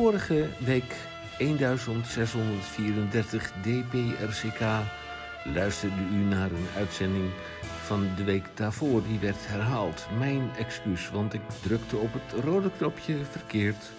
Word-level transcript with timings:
Vorige 0.00 0.48
week 0.58 0.94
1634 1.38 3.52
DPRCK 3.62 4.60
luisterde 5.44 6.02
u 6.12 6.16
naar 6.16 6.50
een 6.50 6.66
uitzending 6.76 7.30
van 7.82 8.08
de 8.16 8.24
week 8.24 8.44
daarvoor. 8.54 9.02
Die 9.06 9.18
werd 9.18 9.46
herhaald. 9.46 10.06
Mijn 10.18 10.50
excuus, 10.58 11.10
want 11.10 11.34
ik 11.34 11.40
drukte 11.62 11.96
op 11.96 12.12
het 12.12 12.32
rode 12.44 12.70
knopje 12.76 13.16
verkeerd. 13.30 13.90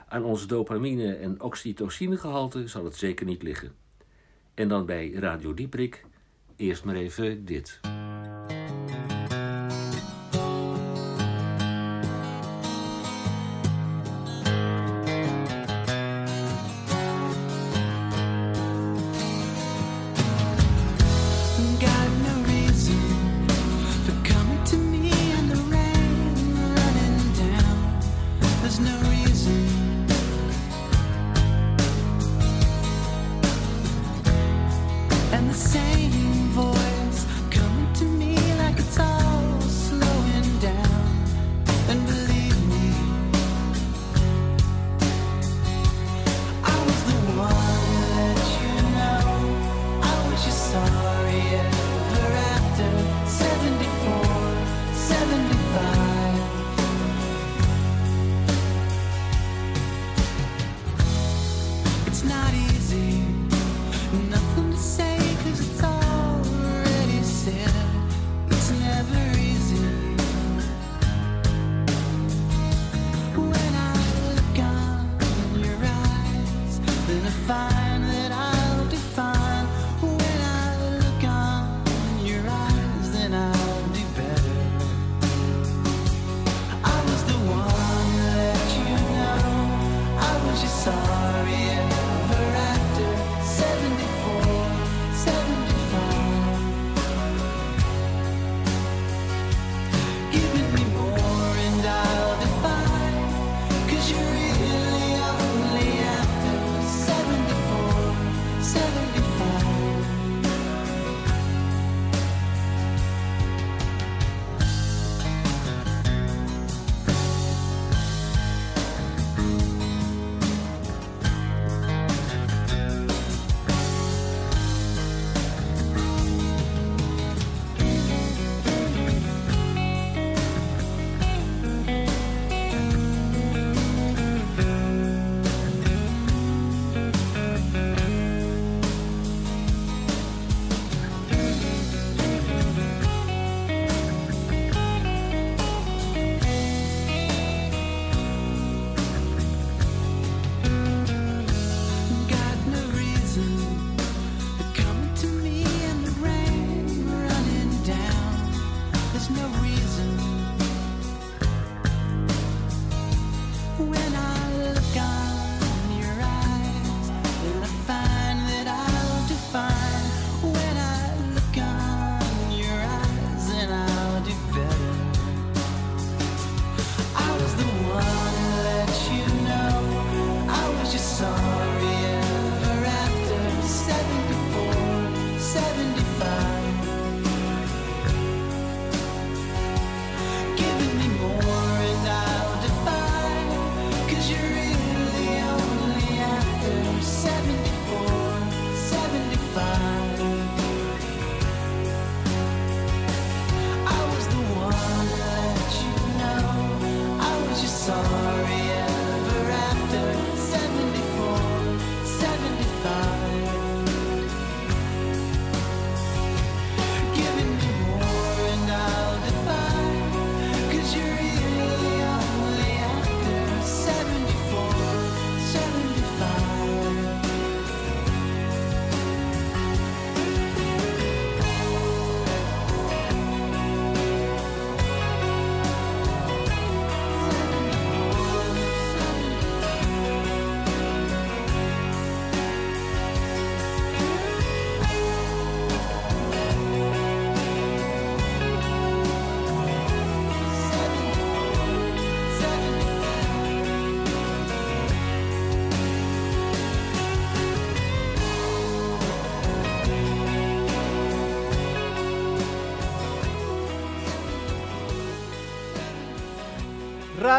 Aan 0.08 0.24
ons 0.24 0.46
dopamine- 0.46 1.14
en 1.14 1.40
oxytocinegehalte 1.40 2.69
zal 2.69 2.84
het 2.84 2.96
zeker 2.96 3.26
niet 3.26 3.42
liggen. 3.42 3.74
En 4.54 4.69
dan 4.69 4.86
bij 4.86 5.12
Radio 5.12 5.54
Dieprik 5.54 6.04
eerst 6.56 6.84
maar 6.84 6.94
even 6.94 7.44
dit. 7.44 7.80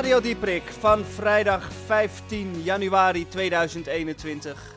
Radio 0.01 0.21
Dieprik 0.21 0.63
van 0.63 1.05
vrijdag 1.05 1.73
15 1.73 2.61
januari 2.61 3.27
2021. 3.27 4.75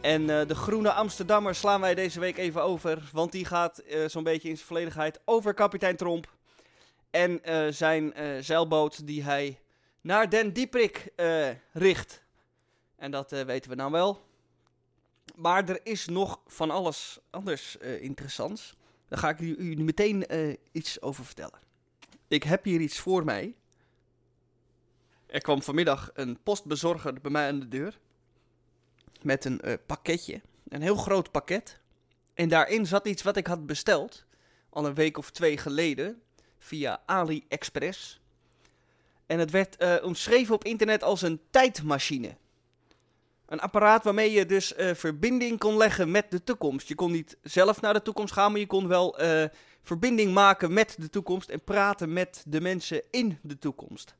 En 0.00 0.22
uh, 0.22 0.46
de 0.46 0.54
Groene 0.54 0.92
Amsterdammer 0.92 1.54
slaan 1.54 1.80
wij 1.80 1.94
deze 1.94 2.20
week 2.20 2.36
even 2.36 2.62
over. 2.62 3.10
Want 3.12 3.32
die 3.32 3.44
gaat 3.44 3.82
uh, 3.86 4.08
zo'n 4.08 4.22
beetje 4.22 4.48
in 4.48 4.54
zijn 4.56 4.66
volledigheid 4.66 5.20
over 5.24 5.54
kapitein 5.54 5.96
Tromp. 5.96 6.32
En 7.10 7.40
uh, 7.44 7.72
zijn 7.72 8.12
zeilboot 8.44 9.06
die 9.06 9.22
hij 9.22 9.60
naar 10.00 10.30
Den 10.30 10.52
Dieprik 10.52 11.12
richt. 11.72 12.22
En 12.96 13.10
dat 13.10 13.30
weten 13.30 13.70
we 13.70 13.76
nou 13.76 13.90
wel. 13.90 14.20
Maar 15.34 15.68
er 15.68 15.80
is 15.82 16.06
nog 16.06 16.40
van 16.46 16.70
alles 16.70 17.18
anders 17.30 17.76
interessants. 18.00 18.76
Daar 19.08 19.18
ga 19.18 19.28
ik 19.28 19.40
u, 19.40 19.56
u 19.56 19.82
meteen 19.82 20.26
iets 20.72 21.00
over 21.00 21.24
vertellen. 21.24 21.58
Ik 22.28 22.42
heb 22.42 22.64
hier 22.64 22.80
iets 22.80 22.98
voor 22.98 23.24
mij. 23.24 23.54
Er 25.36 25.42
kwam 25.42 25.62
vanmiddag 25.62 26.10
een 26.14 26.42
postbezorger 26.42 27.20
bij 27.20 27.30
mij 27.30 27.48
aan 27.48 27.60
de 27.60 27.68
deur. 27.68 27.98
Met 29.22 29.44
een 29.44 29.60
uh, 29.64 29.74
pakketje. 29.86 30.40
Een 30.68 30.82
heel 30.82 30.96
groot 30.96 31.30
pakket. 31.30 31.80
En 32.34 32.48
daarin 32.48 32.86
zat 32.86 33.06
iets 33.06 33.22
wat 33.22 33.36
ik 33.36 33.46
had 33.46 33.66
besteld. 33.66 34.24
Al 34.70 34.86
een 34.86 34.94
week 34.94 35.18
of 35.18 35.30
twee 35.30 35.56
geleden. 35.58 36.22
Via 36.58 37.02
AliExpress. 37.06 38.20
En 39.26 39.38
het 39.38 39.50
werd 39.50 39.82
uh, 39.82 39.94
omschreven 40.02 40.54
op 40.54 40.64
internet 40.64 41.02
als 41.02 41.22
een 41.22 41.40
tijdmachine. 41.50 42.36
Een 43.46 43.60
apparaat 43.60 44.04
waarmee 44.04 44.30
je 44.30 44.46
dus 44.46 44.76
uh, 44.76 44.94
verbinding 44.94 45.58
kon 45.58 45.76
leggen 45.76 46.10
met 46.10 46.30
de 46.30 46.44
toekomst. 46.44 46.88
Je 46.88 46.94
kon 46.94 47.12
niet 47.12 47.36
zelf 47.42 47.80
naar 47.80 47.94
de 47.94 48.02
toekomst 48.02 48.32
gaan, 48.32 48.50
maar 48.50 48.60
je 48.60 48.66
kon 48.66 48.88
wel 48.88 49.18
verbinding 49.82 50.32
maken 50.32 50.72
met 50.72 50.96
de 50.98 51.10
toekomst 51.10 51.48
en 51.48 51.64
praten 51.64 52.12
met 52.12 52.44
de 52.46 52.60
mensen 52.60 53.02
in 53.10 53.38
de 53.42 53.58
toekomst. 53.58 54.14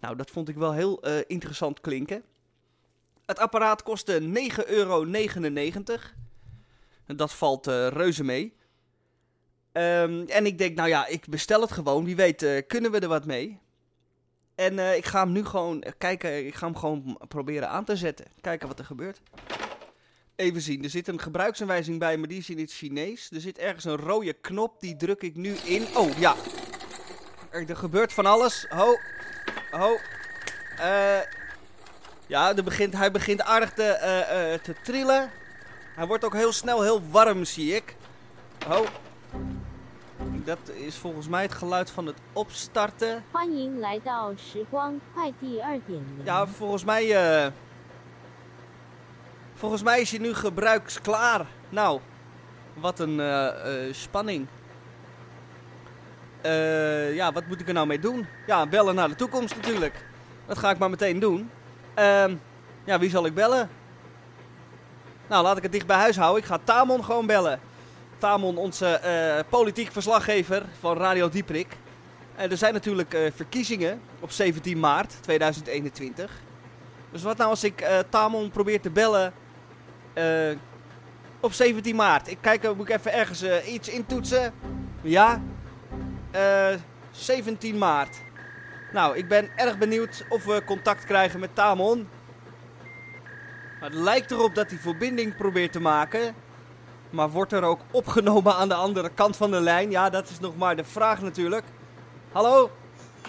Nou, 0.00 0.16
dat 0.16 0.30
vond 0.30 0.48
ik 0.48 0.56
wel 0.56 0.72
heel 0.72 1.08
uh, 1.08 1.18
interessant 1.26 1.80
klinken. 1.80 2.22
Het 3.26 3.38
apparaat 3.38 3.82
kostte 3.82 4.20
9,99 4.20 4.64
euro. 4.66 5.04
Dat 7.06 7.32
valt 7.32 7.68
uh, 7.68 7.88
reuze 7.88 8.24
mee. 8.24 8.56
Um, 9.72 10.26
en 10.28 10.46
ik 10.46 10.58
denk, 10.58 10.76
nou 10.76 10.88
ja, 10.88 11.06
ik 11.06 11.28
bestel 11.28 11.60
het 11.60 11.72
gewoon. 11.72 12.04
Wie 12.04 12.16
weet, 12.16 12.42
uh, 12.42 12.62
kunnen 12.66 12.90
we 12.90 12.98
er 12.98 13.08
wat 13.08 13.24
mee? 13.24 13.58
En 14.54 14.96
ik 14.96 15.04
ga 15.04 15.22
hem 15.22 15.32
nu 15.32 15.44
gewoon 15.44 15.84
kijken. 15.98 16.46
Ik 16.46 16.54
ga 16.54 16.66
hem 16.66 16.76
gewoon 16.76 17.20
proberen 17.28 17.68
aan 17.68 17.84
te 17.84 17.96
zetten. 17.96 18.26
Kijken 18.40 18.68
wat 18.68 18.78
er 18.78 18.84
gebeurt. 18.84 19.20
Even 20.38 20.60
zien, 20.60 20.84
er 20.84 20.90
zit 20.90 21.08
een 21.08 21.20
gebruiksaanwijzing 21.20 21.98
bij, 21.98 22.16
maar 22.16 22.28
die 22.28 22.38
is 22.38 22.50
in 22.50 22.58
het 22.58 22.72
Chinees. 22.72 23.30
Er 23.30 23.40
zit 23.40 23.58
ergens 23.58 23.84
een 23.84 23.96
rode 23.96 24.32
knop, 24.32 24.80
die 24.80 24.96
druk 24.96 25.22
ik 25.22 25.36
nu 25.36 25.54
in. 25.54 25.86
Oh, 25.96 26.18
ja. 26.18 26.34
Er, 27.50 27.70
er 27.70 27.76
gebeurt 27.76 28.12
van 28.12 28.26
alles. 28.26 28.66
Ho, 28.68 28.96
ho. 29.70 29.96
Uh, 30.78 31.18
ja, 32.26 32.56
er 32.56 32.64
begint, 32.64 32.96
hij 32.96 33.10
begint 33.10 33.42
aardig 33.42 33.72
te, 33.72 33.98
uh, 34.02 34.52
uh, 34.52 34.58
te 34.58 34.74
trillen. 34.82 35.30
Hij 35.94 36.06
wordt 36.06 36.24
ook 36.24 36.34
heel 36.34 36.52
snel 36.52 36.82
heel 36.82 37.02
warm, 37.10 37.44
zie 37.44 37.74
ik. 37.74 37.96
Ho. 38.66 38.84
Dat 40.22 40.58
is 40.74 40.96
volgens 40.96 41.28
mij 41.28 41.42
het 41.42 41.52
geluid 41.52 41.90
van 41.90 42.06
het 42.06 42.16
opstarten. 42.32 43.24
Ja, 46.22 46.46
volgens 46.46 46.84
mij... 46.84 47.52
Volgens 49.54 49.82
mij 49.82 50.00
is 50.00 50.10
hij 50.10 50.20
nu 50.20 50.34
gebruiksklaar. 50.34 51.46
Nou, 51.68 52.00
wat 52.74 52.98
een 52.98 53.20
spanning. 53.94 54.46
Uh, 56.46 57.14
ja, 57.14 57.32
wat 57.32 57.46
moet 57.46 57.60
ik 57.60 57.68
er 57.68 57.74
nou 57.74 57.86
mee 57.86 57.98
doen? 57.98 58.26
Ja, 58.46 58.66
bellen 58.66 58.94
naar 58.94 59.08
de 59.08 59.14
toekomst 59.14 59.56
natuurlijk. 59.56 60.04
Dat 60.46 60.58
ga 60.58 60.70
ik 60.70 60.78
maar 60.78 60.90
meteen 60.90 61.18
doen. 61.18 61.50
Ehm, 61.94 62.34
ja, 62.84 62.98
wie 62.98 63.10
zal 63.10 63.26
ik 63.26 63.34
bellen? 63.34 63.68
Nou, 65.28 65.42
laat 65.42 65.56
ik 65.56 65.62
het 65.62 65.72
dicht 65.72 65.86
bij 65.86 65.96
huis 65.96 66.16
houden. 66.16 66.42
Ik 66.42 66.48
ga 66.48 66.58
Tamon 66.64 67.04
gewoon 67.04 67.26
bellen. 67.26 67.60
Tamon, 68.18 68.56
onze 68.56 69.00
politiek 69.48 69.92
verslaggever 69.92 70.64
van 70.80 70.96
Radio 70.96 71.28
Dieprik. 71.28 71.76
er 72.36 72.56
zijn 72.56 72.72
natuurlijk 72.72 73.30
verkiezingen 73.34 74.00
op 74.20 74.30
17 74.30 74.80
maart 74.80 75.22
2021. 75.22 76.30
Dus 77.12 77.22
wat 77.22 77.36
nou 77.36 77.50
als 77.50 77.64
ik 77.64 77.88
Tamon 78.08 78.50
probeer 78.50 78.80
te 78.80 78.90
bellen 78.90 79.32
op 81.40 81.52
17 81.52 81.96
maart. 81.96 82.30
Ik 82.30 82.38
kijk, 82.40 82.74
moet 82.76 82.88
ik 82.88 82.96
even 82.96 83.12
ergens 83.12 83.44
iets 83.66 83.88
intoetsen. 83.88 84.52
Ja. 85.02 85.40
Uh, 86.34 86.72
eh, 86.72 86.80
17 87.10 87.78
maart. 87.78 88.16
Nou, 88.92 89.16
ik 89.16 89.28
ben 89.28 89.48
erg 89.56 89.78
benieuwd 89.78 90.24
of 90.28 90.44
we 90.44 90.64
contact 90.64 91.04
krijgen 91.04 91.40
met 91.40 91.54
Tamon. 91.54 92.08
Het 93.80 93.94
lijkt 93.94 94.30
erop 94.30 94.54
dat 94.54 94.70
hij 94.70 94.78
verbinding 94.78 95.36
probeert 95.36 95.72
te 95.72 95.80
maken. 95.80 96.34
Maar 97.10 97.30
wordt 97.30 97.52
er 97.52 97.62
ook 97.62 97.80
opgenomen 97.90 98.54
aan 98.54 98.68
de 98.68 98.74
andere 98.74 99.10
kant 99.14 99.36
van 99.36 99.50
de 99.50 99.60
lijn? 99.60 99.90
Ja, 99.90 100.10
dat 100.10 100.28
is 100.28 100.40
nog 100.40 100.56
maar 100.56 100.76
de 100.76 100.84
vraag 100.84 101.22
natuurlijk. 101.22 101.64
Hallo? 102.32 102.70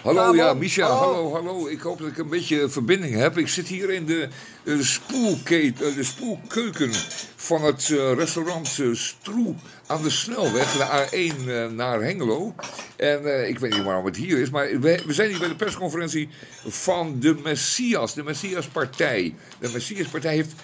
Hallo, 0.02 0.34
ja, 0.34 0.54
Misha, 0.54 0.86
hallo. 0.86 1.32
hallo, 1.32 1.68
Ik 1.68 1.80
hoop 1.80 1.98
dat 1.98 2.08
ik 2.08 2.18
een 2.18 2.28
beetje 2.28 2.68
verbinding 2.68 3.14
heb. 3.14 3.38
Ik 3.38 3.48
zit 3.48 3.68
hier 3.68 3.90
in 3.90 4.06
de, 4.06 4.28
de, 4.64 4.84
spoelketen, 4.84 5.86
eh, 5.86 5.94
de 5.94 6.04
spoelkeuken 6.04 6.90
van 7.36 7.64
het 7.64 7.88
uh, 7.88 8.12
restaurant 8.12 8.80
Stroe 8.92 9.54
aan 9.86 10.02
de 10.02 10.10
snelweg, 10.10 10.72
de 10.72 11.06
A1 11.08 11.74
naar 11.74 12.02
Hengelo. 12.02 12.54
En 12.96 13.48
ik 13.48 13.58
weet 13.58 13.74
niet 13.74 13.84
waarom 13.84 14.04
het 14.04 14.16
hier 14.16 14.38
is, 14.38 14.50
maar 14.50 14.80
we, 14.80 15.02
we, 15.06 15.12
zijn 15.12 15.28
hier 15.28 15.38
bij 15.38 15.48
de 15.48 15.56
persconferentie 15.56 16.28
van 16.66 17.16
de 17.20 17.36
Messias, 17.42 18.14
de 18.14 18.22
Messiaspartij. 18.22 19.34
De 19.58 19.70
Messiaspartij 19.72 20.34
heeft 20.34 20.54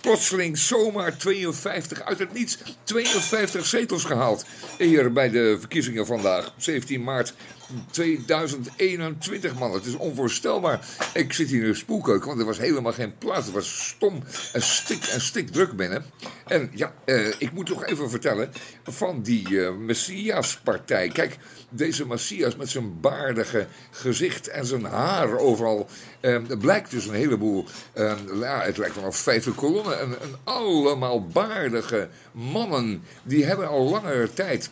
plotseling 0.00 0.58
zomaar 0.58 1.16
52 1.16 2.02
uit 2.02 2.18
het 2.18 2.32
niets 2.32 2.58
52 2.84 3.66
zetels 3.66 4.04
gehaald. 4.04 4.44
Hier 4.78 5.12
bij 5.12 5.30
de 5.30 5.56
verkiezingen 5.58 6.06
vandaag, 6.06 6.52
17 6.56 7.02
maart 7.02 7.34
2021, 7.90 9.58
man. 9.58 9.72
Het 9.72 9.86
is 9.86 9.94
onvoorstelbaar. 9.94 10.86
Ik 11.14 11.32
zit 11.32 11.48
hier 11.48 11.64
in 11.64 11.76
spoelkeuken, 11.76 12.26
want 12.26 12.40
er 12.40 12.46
was 12.46 12.58
helemaal 12.58 12.92
geen 12.92 13.18
plaats. 13.18 13.44
Het 13.44 13.54
was 13.54 13.88
stom 13.88 14.22
en 14.52 14.62
stik 14.62 15.04
en 15.04 15.20
stik 15.20 15.50
druk 15.50 15.76
binnen. 15.76 16.04
En 16.46 16.70
ja, 16.74 16.92
eh, 17.04 17.26
ik 17.38 17.52
moet 17.52 17.66
toch 17.66 17.84
even 17.84 18.10
vertellen 18.10 18.52
van 18.84 19.22
die 19.22 19.48
uh, 19.48 19.70
Messias-partij. 19.76 21.08
Kijk, 21.08 21.36
deze 21.68 22.06
Messias 22.06 22.56
met 22.56 22.68
zijn 22.68 23.00
baardige 23.00 23.66
gezicht 23.90 24.48
en 24.48 24.66
zijn 24.66 24.84
haar 24.84 25.38
overal. 25.38 25.88
Uh, 26.20 26.38
blijkt 26.58 26.90
dus 26.90 27.06
een 27.06 27.14
heleboel, 27.14 27.64
uh, 27.94 28.12
ja, 28.40 28.60
het 28.60 28.76
lijkt 28.76 28.94
wel 28.94 29.04
een 29.04 29.12
vijfde 29.12 29.52
kolonne. 29.52 29.94
En, 29.94 30.20
en 30.20 30.34
allemaal 30.44 31.26
baardige 31.26 32.08
mannen, 32.32 33.02
die 33.22 33.44
hebben 33.44 33.68
al 33.68 33.88
langere 33.88 34.32
tijd 34.32 34.70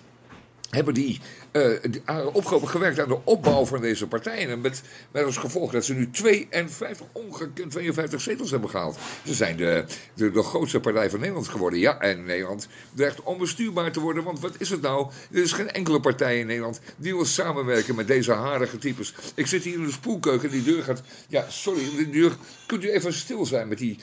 hebben 0.70 0.94
die 0.94 1.20
uh, 1.52 2.64
gewerkt 2.64 3.00
aan 3.00 3.08
de 3.08 3.24
opbouw 3.24 3.64
van 3.66 3.80
deze 3.80 4.06
partijen. 4.06 4.48
En 4.48 4.60
met, 4.60 4.82
met 5.12 5.24
als 5.24 5.36
gevolg 5.36 5.72
dat 5.72 5.84
ze 5.84 5.94
nu 5.94 6.10
52, 6.10 7.06
ongekend 7.12 7.70
52 7.70 8.20
zetels 8.20 8.50
hebben 8.50 8.70
gehaald. 8.70 8.98
Ze 9.24 9.34
zijn 9.34 9.56
de, 9.56 9.84
de, 10.14 10.30
de 10.30 10.42
grootste 10.42 10.80
partij 10.80 11.10
van 11.10 11.18
Nederland 11.18 11.48
geworden. 11.48 11.78
Ja, 11.78 11.98
en 11.98 12.24
Nederland 12.24 12.68
dreigt 12.94 13.22
onbestuurbaar 13.22 13.92
te 13.92 14.00
worden. 14.00 14.24
Want 14.24 14.40
wat 14.40 14.54
is 14.58 14.70
het 14.70 14.80
nou? 14.80 15.10
Er 15.30 15.42
is 15.42 15.52
geen 15.52 15.70
enkele 15.70 16.00
partij 16.00 16.38
in 16.38 16.46
Nederland 16.46 16.80
die 16.96 17.14
wil 17.14 17.24
samenwerken 17.24 17.94
met 17.94 18.06
deze 18.06 18.32
harige 18.32 18.78
types. 18.78 19.14
Ik 19.34 19.46
zit 19.46 19.64
hier 19.64 19.74
in 19.74 19.84
de 19.84 19.92
spoelkeuken. 19.92 20.50
Die 20.50 20.62
deur 20.62 20.82
gaat. 20.82 21.02
Ja, 21.28 21.44
sorry, 21.48 21.82
die 21.96 22.10
deur. 22.10 22.36
Kunt 22.66 22.84
u 22.84 22.90
even 22.90 23.12
stil 23.12 23.46
zijn 23.46 23.68
met 23.68 23.78
die, 23.78 23.98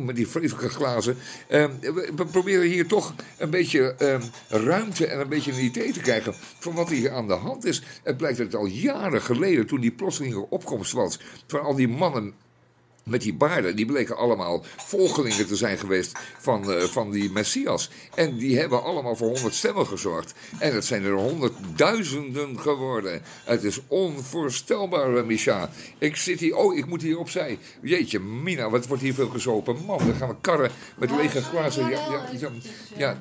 met 0.00 0.16
die 0.16 0.28
vreselijke 0.28 0.68
glazen? 0.68 1.16
Uh, 1.48 1.64
we, 1.80 2.26
proberen 2.30 2.66
hier 2.66 2.86
toch 2.86 3.14
een 3.38 3.50
beetje 3.50 3.94
uh, 3.98 4.16
ruimte 4.48 5.06
en 5.06 5.20
een 5.20 5.28
beetje 5.28 5.52
een 5.52 5.64
idee 5.64 5.92
te 5.92 6.00
krijgen 6.00 6.34
wat 6.74 6.88
hier 6.88 7.10
aan 7.10 7.26
de 7.26 7.34
hand 7.34 7.64
is. 7.64 7.82
Het 8.02 8.16
blijkt 8.16 8.38
dat 8.38 8.46
het 8.46 8.56
al 8.56 8.66
jaren 8.66 9.22
geleden, 9.22 9.66
toen 9.66 9.80
die 9.80 9.92
plotselinge 9.92 10.50
opkomst 10.50 10.92
was 10.92 11.20
van 11.46 11.60
al 11.60 11.74
die 11.74 11.88
mannen 11.88 12.34
met 13.04 13.20
die 13.20 13.34
baarden, 13.34 13.76
die 13.76 13.86
bleken 13.86 14.16
allemaal 14.16 14.64
volgelingen 14.76 15.46
te 15.46 15.56
zijn 15.56 15.78
geweest 15.78 16.12
van, 16.38 16.70
uh, 16.70 16.82
van 16.82 17.10
die 17.10 17.30
Messias. 17.30 17.90
En 18.14 18.36
die 18.36 18.58
hebben 18.58 18.82
allemaal 18.82 19.16
voor 19.16 19.28
honderd 19.28 19.54
stemmen 19.54 19.86
gezorgd. 19.86 20.34
En 20.58 20.74
het 20.74 20.84
zijn 20.84 21.04
er 21.04 21.12
honderdduizenden 21.12 22.60
geworden. 22.60 23.22
Het 23.44 23.64
is 23.64 23.80
onvoorstelbaar, 23.86 25.16
uh, 25.16 25.24
Micha. 25.24 25.70
Ik 25.98 26.16
zit 26.16 26.40
hier, 26.40 26.56
oh, 26.56 26.76
ik 26.76 26.86
moet 26.86 27.02
hier 27.02 27.18
opzij. 27.18 27.58
Jeetje, 27.82 28.20
Mina, 28.20 28.70
wat 28.70 28.86
wordt 28.86 29.02
hier 29.02 29.14
veel 29.14 29.28
gezopen. 29.28 29.76
Man, 29.86 29.98
dan 29.98 30.14
gaan 30.14 30.28
we 30.28 30.36
karren 30.40 30.70
met 30.96 31.10
lege 31.10 31.42
glazen. 31.42 31.90
Ja, 31.90 31.90
ja, 31.90 32.28
ja, 32.38 32.50
ja, 32.96 33.18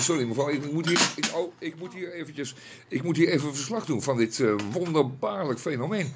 sorry 0.00 0.24
mevrouw, 0.24 0.48
ik 0.48 0.72
moet 0.72 0.88
hier, 0.88 1.12
ik, 1.16 1.30
oh, 1.34 1.52
ik 1.58 1.74
moet 1.78 1.92
hier 1.94 2.12
eventjes, 2.12 2.54
ik 2.88 3.02
moet 3.02 3.16
hier 3.16 3.28
even 3.28 3.54
verslag 3.54 3.84
doen 3.84 4.02
van 4.02 4.16
dit 4.16 4.38
uh, 4.38 4.54
wonderbaarlijk 4.72 5.60
fenomeen. 5.60 6.12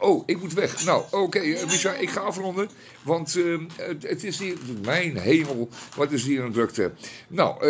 oh, 0.00 0.22
ik 0.26 0.40
moet 0.40 0.52
weg. 0.52 0.84
Nou, 0.84 1.02
oké, 1.10 1.16
okay, 1.16 1.64
Micha, 1.64 1.92
ik 1.92 2.10
ga 2.10 2.21
afronden, 2.22 2.68
want 3.02 3.36
eh, 3.36 3.58
het, 4.00 4.24
is 4.24 4.38
hier, 4.38 4.56
mijn 4.84 5.16
hemel, 5.16 5.68
wat 5.96 6.12
is 6.12 6.24
hier 6.24 6.44
een 6.44 6.52
drukte. 6.52 6.92
Nou, 7.28 7.54
eh, 7.54 7.60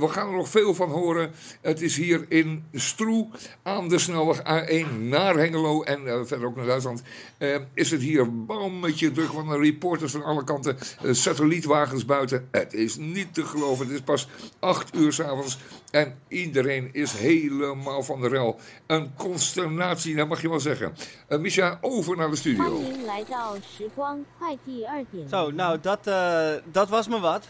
we, 0.00 0.08
gaan 0.08 0.28
er 0.28 0.36
nog 0.36 0.48
veel 0.48 0.74
van 0.74 0.90
horen. 0.90 1.30
Het 1.60 1.82
is 1.82 1.96
hier 1.96 2.24
in 2.28 2.64
Stroe 2.72 3.28
aan 3.62 3.88
de 3.88 3.98
snelweg 3.98 4.38
A1 4.38 4.98
naar 4.98 5.36
Hengelo 5.36 5.82
en 5.82 6.06
eh, 6.06 6.20
verder 6.24 6.46
ook 6.46 6.56
naar 6.56 6.66
Duitsland. 6.66 7.02
eh, 7.38 7.56
is 7.74 7.90
het 7.90 8.00
hier 8.00 8.44
bammetje 8.44 9.12
druk 9.12 9.30
van 9.30 9.48
de 9.48 9.58
reporters 9.58 10.12
van 10.12 10.24
alle 10.24 10.44
kanten, 10.44 10.76
satellietwagens 11.10 12.04
buiten. 12.04 12.48
Het 12.50 12.74
is 12.74 12.96
niet 12.96 13.34
te 13.34 13.44
geloven, 13.44 13.86
het 13.86 13.94
is 13.94 14.00
pas 14.00 14.28
8 14.58 14.96
uur 14.96 15.12
s'avonds 15.12 15.58
en 15.92 16.18
iedereen 16.28 16.88
is 16.92 17.12
helemaal 17.12 18.02
van 18.02 18.20
de 18.20 18.28
rel. 18.28 18.58
Een 18.86 19.14
consternatie, 19.14 20.16
dat 20.16 20.28
mag 20.28 20.42
je 20.42 20.48
wel 20.48 20.60
zeggen. 20.60 20.94
Uh, 21.28 21.38
Misha, 21.38 21.78
over 21.80 22.16
naar 22.16 22.30
de 22.30 22.36
studio. 22.36 22.82
Zo, 25.30 25.50
nou, 25.50 25.80
dat, 25.80 26.06
eh, 26.06 26.50
dat 26.64 26.88
was 26.88 27.08
me 27.08 27.20
wat. 27.20 27.48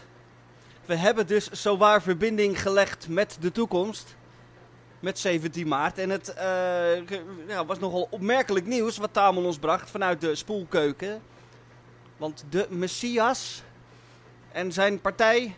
We 0.85 0.95
hebben 0.95 1.27
dus 1.27 1.49
zowaar 1.49 2.01
verbinding 2.01 2.61
gelegd 2.61 3.07
met 3.09 3.37
de 3.39 3.51
toekomst. 3.51 4.15
Met 4.99 5.19
17 5.19 5.67
maart. 5.67 5.97
En 5.97 6.09
het 6.09 6.33
eh, 6.33 7.61
was 7.67 7.79
nogal 7.79 8.07
opmerkelijk 8.09 8.65
nieuws 8.65 8.97
wat 8.97 9.13
Tamon 9.13 9.45
ons 9.45 9.57
bracht 9.57 9.89
vanuit 9.89 10.21
de 10.21 10.35
spoelkeuken. 10.35 11.21
Want 12.17 12.45
de 12.49 12.67
Messias 12.69 13.63
en 14.51 14.71
zijn 14.71 15.01
partij 15.01 15.55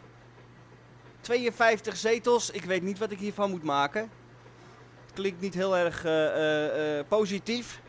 52 1.26 1.98
zetels. 1.98 2.50
Ik 2.50 2.64
weet 2.64 2.82
niet 2.82 2.98
wat 2.98 3.12
ik 3.12 3.20
hiervan 3.20 3.50
moet 3.50 3.64
maken. 3.64 4.02
Het 5.06 5.14
klinkt 5.14 5.42
niet 5.42 5.54
heel 5.54 5.78
erg 5.78 6.06
eh, 6.06 6.26
eh, 6.26 7.00
eh, 7.00 7.06
positief. 7.08 7.80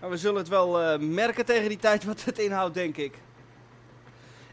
Maar 0.00 0.10
we 0.10 0.16
zullen 0.16 0.38
het 0.38 0.48
wel 0.48 0.98
merken 0.98 1.44
tegen 1.44 1.68
die 1.68 1.78
tijd 1.78 2.04
wat 2.04 2.24
het 2.24 2.38
inhoudt, 2.38 2.74
denk 2.74 2.96
ik. 2.96 3.14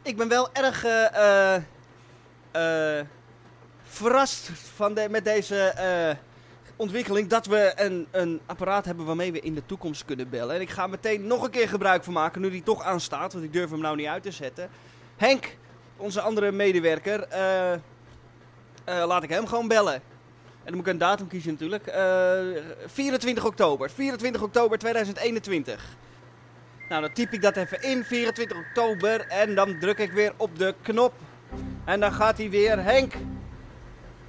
Ik 0.02 0.18
ben 0.18 0.28
wel 0.28 0.50
erg 0.54 0.86
verrast 3.84 4.50
van 4.76 4.94
de, 4.94 5.08
met 5.10 5.24
deze 5.24 5.74
ontwikkeling 6.76 7.30
dat 7.30 7.46
we 7.46 7.74
een, 7.76 8.08
een 8.12 8.42
apparaat 8.46 8.86
hebben 8.86 9.06
waarmee 9.06 9.32
we 9.32 9.40
in 9.40 9.56
de 9.56 9.66
toekomst 9.66 10.06
kunnen 10.06 10.30
bellen. 10.30 10.56
En 10.56 10.62
ik 10.62 10.70
ga 10.70 10.88
meteen 10.88 11.28
nog 11.28 11.44
een 11.44 11.50
keer 11.50 11.70
gebruik 11.70 12.04
van 12.04 12.14
maken, 12.14 12.42
nu 12.42 12.50
die 12.50 12.64
toch 12.64 12.84
aanstaat, 12.84 13.34
want 13.34 13.46
ik 13.46 13.54
durf 13.54 13.70
hem 13.70 13.82
nou 13.82 13.96
niet 13.96 14.08
uit 14.08 14.24
te 14.24 14.32
zetten. 14.32 14.70
Henk, 15.16 15.58
onze 15.98 16.22
andere 16.22 16.52
medewerker, 16.52 17.28
eh, 18.86 19.06
laat 19.08 19.24
ik 19.24 19.30
hem 19.30 19.48
gewoon 19.48 19.68
bellen. 19.68 19.94
En 19.94 20.72
dan 20.72 20.76
moet 20.76 20.86
ik 20.86 20.92
een 20.94 20.98
datum 20.98 21.28
kiezen 21.28 21.52
natuurlijk. 21.52 21.88
Eh, 21.88 22.04
24 22.86 23.46
oktober. 23.46 23.90
24 23.90 24.42
oktober 24.42 24.78
2021. 24.78 25.86
Nou, 26.90 27.02
dan 27.02 27.14
typ 27.14 27.34
ik 27.34 27.42
dat 27.42 27.56
even 27.56 27.82
in, 27.82 28.04
24 28.04 28.58
oktober. 28.58 29.28
En 29.28 29.56
dan 29.56 29.80
druk 29.80 29.98
ik 29.98 30.12
weer 30.12 30.34
op 30.38 30.58
de 30.58 30.76
knop. 30.82 31.14
En 31.86 32.00
dan 32.00 32.14
gaat 32.14 32.38
hij 32.38 32.50
weer. 32.50 32.84
Henk, 32.84 33.14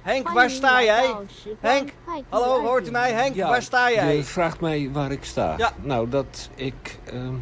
Henk, 0.01 0.29
waar 0.29 0.49
sta 0.49 0.83
jij? 0.83 1.15
Henk, 1.59 1.89
hallo, 2.29 2.61
hoort 2.61 2.87
u 2.87 2.91
mij? 2.91 3.11
Henk, 3.11 3.35
waar 3.35 3.61
sta 3.61 3.91
jij? 3.91 4.15
Je 4.15 4.23
vraagt 4.23 4.59
mij 4.59 4.89
waar 4.91 5.11
ik 5.11 5.23
sta. 5.23 5.53
Ja. 5.57 5.73
Nou, 5.81 6.09
dat 6.09 6.49
ik... 6.55 6.99
Ehm, 7.03 7.33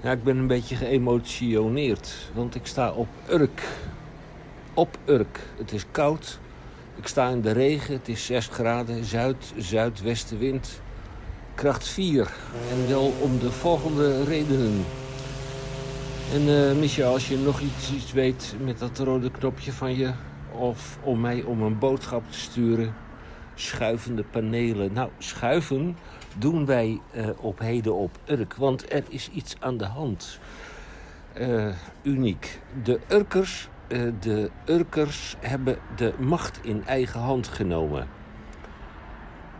ja, 0.00 0.12
ik 0.12 0.24
ben 0.24 0.36
een 0.36 0.46
beetje 0.46 0.76
geëmotioneerd. 0.76 2.30
Want 2.34 2.54
ik 2.54 2.66
sta 2.66 2.90
op 2.90 3.08
Urk. 3.30 3.62
Op 4.76 4.98
Urk. 5.04 5.40
Het 5.56 5.72
is 5.72 5.84
koud. 5.90 6.38
Ik 6.94 7.06
sta 7.06 7.28
in 7.28 7.40
de 7.40 7.52
regen. 7.52 7.94
Het 7.94 8.08
is 8.08 8.26
6 8.26 8.46
graden. 8.46 9.04
Zuid-zuidwestenwind. 9.04 10.80
Kracht 11.54 11.88
4. 11.88 12.32
En 12.70 12.88
wel 12.88 13.12
om 13.20 13.38
de 13.38 13.50
volgende 13.50 14.24
redenen. 14.24 14.84
En 16.32 16.40
eh 16.48 16.76
Michel, 16.76 17.12
als 17.12 17.28
je 17.28 17.38
nog 17.38 17.60
iets, 17.60 17.92
iets 17.92 18.12
weet 18.12 18.54
met 18.60 18.78
dat 18.78 18.98
rode 18.98 19.30
knopje 19.30 19.72
van 19.72 19.96
je... 19.96 20.12
of 20.52 20.98
om 21.02 21.20
mij 21.20 21.42
om 21.42 21.62
een 21.62 21.78
boodschap 21.78 22.22
te 22.30 22.38
sturen 22.38 22.94
schuivende 23.54 24.22
panelen. 24.22 24.92
Nou, 24.92 25.10
schuiven 25.18 25.96
doen 26.38 26.66
wij 26.66 27.00
eh, 27.10 27.28
op 27.36 27.58
heden 27.58 27.94
op 27.94 28.18
Urk, 28.26 28.54
want 28.54 28.92
er 28.92 29.04
is 29.08 29.30
iets 29.30 29.56
aan 29.60 29.76
de 29.76 29.84
hand. 29.84 30.38
Eh, 31.32 31.68
uniek. 32.02 32.60
De 32.82 33.00
Urkers, 33.08 33.68
de 34.20 34.50
Urkers 34.66 35.36
hebben 35.40 35.78
de 35.96 36.12
macht 36.18 36.58
in 36.62 36.82
eigen 36.86 37.20
hand 37.20 37.48
genomen. 37.48 38.08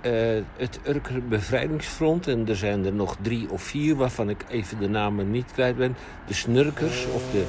Eh, 0.01 0.13
het 0.57 0.81
Urker 0.87 1.29
Bevrijdingsfront, 1.29 2.27
en 2.27 2.49
er 2.49 2.57
zijn 2.57 2.85
er 2.85 2.93
nog 2.93 3.17
drie 3.21 3.51
of 3.51 3.63
vier 3.63 3.97
waarvan 3.97 4.31
ik 4.31 4.45
even 4.49 4.79
de 4.79 4.89
namen 4.89 5.31
niet 5.31 5.53
kwijt 5.53 5.77
ben. 5.77 5.97
De 6.27 6.35
Snurkers 6.35 7.07
of 7.07 7.23
de 7.33 7.45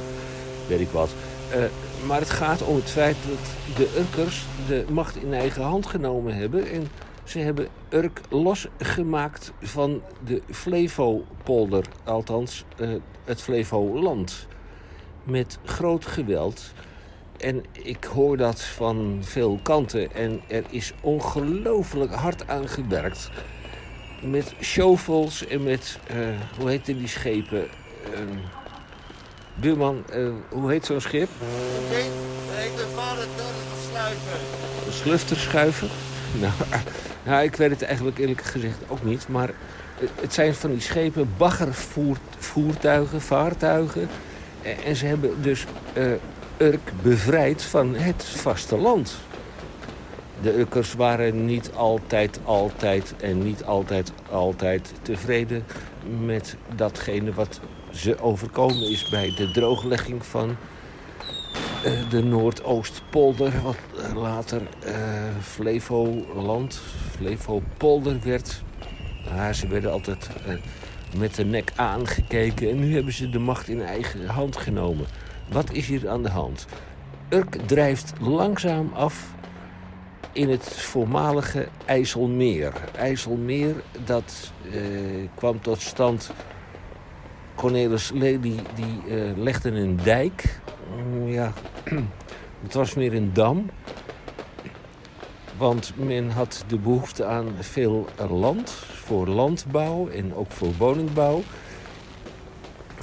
weet 0.67 0.79
ik 0.79 0.89
wat. 0.89 1.09
Eh, 1.51 1.59
maar 2.07 2.19
het 2.19 2.29
gaat 2.29 2.61
om 2.61 2.75
het 2.75 2.89
feit 2.89 3.15
dat 3.27 3.75
de 3.75 3.97
Urkers 3.97 4.45
de 4.67 4.85
macht 4.89 5.15
in 5.15 5.33
eigen 5.33 5.63
hand 5.63 5.85
genomen 5.85 6.35
hebben. 6.35 6.71
En 6.71 6.87
ze 7.23 7.39
hebben 7.39 7.67
Urk 7.89 8.21
losgemaakt 8.29 9.51
van 9.61 10.01
de 10.25 10.41
Flevopolder, 10.51 11.85
althans 12.03 12.65
eh, 12.77 12.89
het 13.25 13.41
Flevoland. 13.41 14.47
Met 15.27 15.57
groot 15.65 16.05
geweld. 16.05 16.71
En 17.37 17.63
ik 17.71 18.03
hoor 18.03 18.37
dat 18.37 18.61
van 18.61 19.19
veel 19.21 19.59
kanten. 19.63 20.13
En 20.13 20.41
er 20.47 20.63
is 20.69 20.93
ongelooflijk 21.01 22.13
hard 22.13 22.47
aan 22.47 22.69
gewerkt. 22.69 23.29
Met 24.21 24.53
shovels 24.61 25.47
en 25.47 25.63
met, 25.63 25.99
eh, 26.07 26.17
hoe 26.59 26.69
heette 26.69 26.97
die 26.97 27.07
schepen? 27.07 27.67
Ehm, 28.13 28.37
Buurman, 29.55 30.03
eh, 30.09 30.29
hoe 30.49 30.71
heet 30.71 30.85
zo'n 30.85 31.01
schip? 31.01 31.29
Oké, 31.85 32.01
de 32.75 32.87
vader 32.95 33.27
sluiven. 33.89 34.39
Een 34.85 34.93
slufterschuiver? 34.93 35.89
Nou, 36.41 36.53
nou, 37.25 37.43
ik 37.43 37.55
weet 37.55 37.69
het 37.69 37.81
eigenlijk 37.81 38.17
eerlijk 38.17 38.41
gezegd 38.41 38.77
ook 38.87 39.03
niet. 39.03 39.27
Maar 39.27 39.49
eh, 39.49 40.07
het 40.21 40.33
zijn 40.33 40.55
van 40.55 40.71
die 40.71 40.81
schepen 40.81 41.33
baggervoertuigen, 41.37 43.21
vaartuigen. 43.21 44.09
En, 44.85 44.95
ze 44.95 45.05
hebben 45.05 45.41
dus 45.41 45.65
eh, 45.93 46.11
Urk 46.57 46.91
bevrijd 47.01 47.63
van 47.63 47.95
het 47.95 48.23
vasteland. 48.23 49.17
De 50.41 50.57
Urkers 50.59 50.93
waren 50.93 51.45
niet 51.45 51.71
altijd, 51.73 52.39
altijd 52.43 53.13
en 53.21 53.43
niet 53.43 53.63
altijd, 53.63 54.11
altijd 54.29 54.93
tevreden 55.01 55.63
met 56.25 56.55
datgene 56.75 57.33
wat 57.33 57.59
ze 57.91 58.19
overkomen 58.19 58.89
is 58.89 59.09
bij 59.09 59.33
de 59.35 59.51
drooglegging 59.51 60.25
van 60.25 60.55
eh, 61.83 62.09
de 62.09 62.23
Noordoostpolder, 62.23 63.53
wat 63.63 63.77
later 64.15 64.61
eh, 64.79 64.93
Flevoland, 65.41 66.81
Flevopolder 67.15 68.19
werd. 68.23 68.61
Ja, 69.25 69.53
ze 69.53 69.67
werden 69.67 69.91
altijd 69.91 70.29
met 71.15 71.35
de 71.35 71.45
nek 71.45 71.71
aangekeken 71.75 72.69
en 72.69 72.79
nu 72.79 72.93
hebben 72.93 73.13
ze 73.13 73.29
de 73.29 73.39
macht 73.39 73.67
in 73.67 73.81
eigen 73.81 74.27
hand 74.27 74.57
genomen. 74.57 75.05
Wat 75.49 75.71
is 75.71 75.87
hier 75.87 76.09
aan 76.09 76.23
de 76.23 76.29
hand? 76.29 76.65
Urk 77.29 77.55
drijft 77.65 78.13
langzaam 78.19 78.91
af 78.93 79.35
in 80.31 80.49
het 80.49 80.69
voormalige 80.69 81.67
IJsselmeer. 81.85 82.73
IJsselmeer 82.95 83.75
dat 84.05 84.51
eh, 84.71 84.81
kwam 85.35 85.61
tot 85.61 85.81
stand. 85.81 86.31
Cornelis 87.55 88.11
Lely 88.13 88.39
die 88.75 89.01
eh, 89.09 89.37
legde 89.37 89.71
een 89.71 89.99
dijk. 90.03 90.59
Mm, 90.95 91.27
ja, 91.27 91.53
het 92.63 92.73
was 92.73 92.93
meer 92.93 93.13
een 93.13 93.33
dam. 93.33 93.69
Want 95.57 95.91
men 95.95 96.29
had 96.29 96.63
de 96.67 96.77
behoefte 96.77 97.25
aan 97.25 97.47
veel 97.59 98.07
land 98.29 98.69
voor 98.69 99.27
landbouw 99.27 100.07
en 100.09 100.35
ook 100.35 100.51
voor 100.51 100.73
woningbouw. 100.77 101.43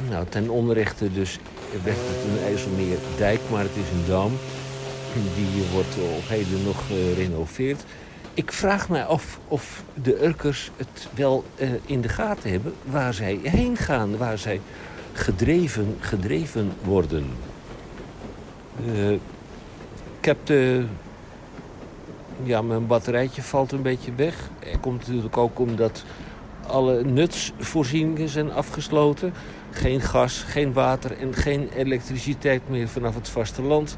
Nou, 0.09 0.27
ten 0.29 0.51
onrechte 0.51 1.13
dus 1.13 1.39
werd 1.83 1.97
het 2.01 2.31
een 2.31 2.45
IJsselmeerdijk, 2.45 3.41
maar 3.51 3.63
het 3.63 3.77
is 3.77 3.91
een 3.91 4.07
dam. 4.07 4.33
Die 5.35 5.65
wordt 5.73 5.97
op 6.17 6.29
heden 6.29 6.65
nog 6.65 6.87
gerenoveerd. 6.87 7.85
Ik 8.35 8.53
vraag 8.53 8.89
me 8.89 9.05
af 9.05 9.39
of 9.49 9.83
de 10.03 10.25
Urkers 10.25 10.71
het 10.77 11.09
wel 11.15 11.45
eh, 11.57 11.69
in 11.85 12.01
de 12.01 12.09
gaten 12.09 12.51
hebben 12.51 12.75
waar 12.85 13.15
zij 13.15 13.39
heen 13.43 13.77
gaan, 13.77 14.17
waar 14.17 14.39
zij 14.39 14.61
gedreven, 15.13 15.97
gedreven 16.01 16.73
worden. 16.85 17.27
Eh, 18.87 19.13
ik 20.19 20.25
heb 20.25 20.47
de. 20.47 20.85
Ja, 22.43 22.63
mijn 22.63 22.87
batterijtje 22.87 23.43
valt 23.43 23.73
een 23.73 23.83
beetje 23.83 24.15
weg. 24.15 24.51
Er 24.73 24.79
komt 24.79 25.07
natuurlijk 25.07 25.37
ook 25.37 25.59
omdat 25.59 26.05
alle 26.67 27.05
nutsvoorzieningen 27.05 28.29
zijn 28.29 28.53
afgesloten. 28.53 29.33
Geen 29.71 30.01
gas, 30.01 30.43
geen 30.43 30.73
water 30.73 31.19
en 31.19 31.35
geen 31.35 31.69
elektriciteit 31.69 32.69
meer 32.69 32.89
vanaf 32.89 33.15
het 33.15 33.29
vasteland. 33.29 33.97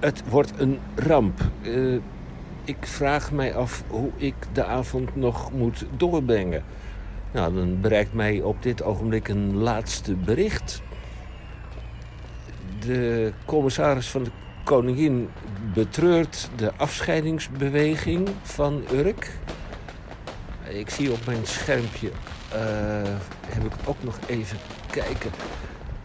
Het 0.00 0.22
wordt 0.28 0.52
een 0.56 0.78
ramp. 0.94 1.40
Eh, 1.62 1.94
ik 2.64 2.76
vraag 2.80 3.32
mij 3.32 3.54
af 3.54 3.84
hoe 3.88 4.10
ik 4.16 4.34
de 4.52 4.64
avond 4.64 5.16
nog 5.16 5.52
moet 5.52 5.86
doorbrengen. 5.96 6.64
Nou, 7.32 7.54
dan 7.54 7.80
bereikt 7.80 8.12
mij 8.12 8.40
op 8.40 8.62
dit 8.62 8.82
ogenblik 8.82 9.28
een 9.28 9.56
laatste 9.56 10.14
bericht. 10.14 10.82
De 12.80 13.32
commissaris 13.44 14.08
van 14.08 14.22
de 14.22 14.30
Koningin 14.64 15.28
betreurt 15.74 16.50
de 16.56 16.72
afscheidingsbeweging 16.76 18.28
van 18.42 18.84
Urk. 18.92 19.30
Ik 20.68 20.90
zie 20.90 21.12
op 21.12 21.26
mijn 21.26 21.46
schermpje, 21.46 22.08
uh, 22.08 22.12
heb 23.46 23.64
ik 23.64 23.72
ook 23.84 24.02
nog 24.02 24.18
even 24.26 24.58
kijken. 24.90 25.30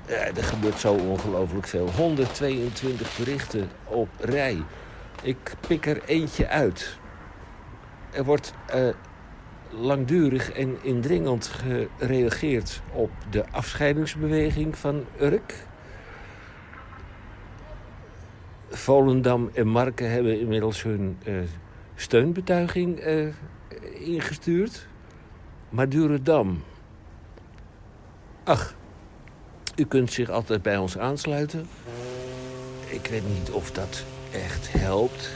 Ja, 0.07 0.15
er 0.15 0.43
gebeurt 0.43 0.79
zo 0.79 0.93
ongelooflijk 0.93 1.67
veel. 1.67 1.89
122 1.89 3.17
berichten 3.17 3.69
op 3.83 4.09
rij. 4.19 4.63
Ik 5.21 5.53
pik 5.67 5.85
er 5.85 6.01
eentje 6.05 6.47
uit. 6.47 6.97
Er 8.11 8.23
wordt 8.23 8.53
uh, 8.75 8.89
langdurig 9.69 10.51
en 10.51 10.77
indringend 10.81 11.47
gereageerd 11.47 12.81
op 12.93 13.11
de 13.29 13.45
afscheidingsbeweging 13.51 14.77
van 14.77 15.05
Urk. 15.21 15.53
Volendam 18.69 19.49
en 19.53 19.67
Marken 19.67 20.11
hebben 20.11 20.39
inmiddels 20.39 20.83
hun 20.83 21.17
uh, 21.27 21.39
steunbetuiging 21.95 23.05
uh, 23.05 23.33
ingestuurd. 23.93 24.87
Madurodam. 25.69 26.63
Ach, 28.43 28.75
u 29.75 29.85
kunt 29.85 30.11
zich 30.11 30.29
altijd 30.29 30.61
bij 30.61 30.77
ons 30.77 30.97
aansluiten. 30.97 31.67
Ik 32.85 33.07
weet 33.07 33.27
niet 33.27 33.51
of 33.51 33.71
dat 33.71 34.03
echt 34.31 34.71
helpt. 34.71 35.33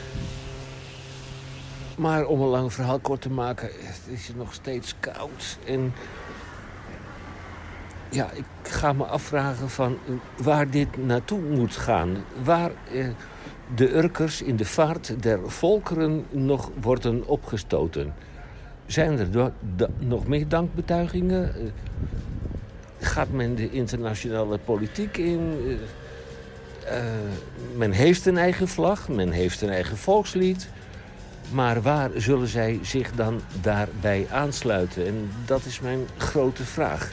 Maar 1.96 2.26
om 2.26 2.40
een 2.40 2.48
lang 2.48 2.72
verhaal 2.72 2.98
kort 2.98 3.20
te 3.20 3.30
maken, 3.30 3.70
is 4.08 4.26
het 4.26 4.36
nog 4.36 4.54
steeds 4.54 4.94
koud. 5.00 5.58
En 5.66 5.92
ja, 8.12 8.30
ik 8.30 8.44
ga 8.62 8.92
me 8.92 9.04
afvragen 9.04 9.70
van 9.70 9.98
waar 10.36 10.70
dit 10.70 11.06
naartoe 11.06 11.40
moet 11.40 11.76
gaan. 11.76 12.16
Waar 12.42 12.70
eh, 12.92 13.06
de 13.74 13.96
Urkers 13.96 14.42
in 14.42 14.56
de 14.56 14.64
vaart 14.64 15.22
der 15.22 15.50
volkeren 15.50 16.24
nog 16.30 16.70
worden 16.80 17.26
opgestoten. 17.26 18.14
Zijn 18.86 19.18
er 19.18 19.52
nog 19.98 20.26
meer 20.26 20.48
dankbetuigingen? 20.48 21.54
Eh, 21.54 21.62
gaat 23.00 23.30
men 23.30 23.54
de 23.54 23.70
internationale 23.70 24.58
politiek 24.58 25.16
in? 25.16 25.78
Uh, 26.84 26.98
men 27.76 27.90
heeft 27.90 28.26
een 28.26 28.38
eigen 28.38 28.68
vlag, 28.68 29.08
men 29.08 29.30
heeft 29.30 29.60
een 29.60 29.70
eigen 29.70 29.96
volkslied. 29.96 30.68
Maar 31.52 31.82
waar 31.82 32.10
zullen 32.16 32.48
zij 32.48 32.78
zich 32.82 33.12
dan 33.12 33.40
daarbij 33.60 34.26
aansluiten? 34.30 35.06
En 35.06 35.30
dat 35.44 35.64
is 35.64 35.80
mijn 35.80 36.06
grote 36.16 36.64
vraag. 36.64 37.12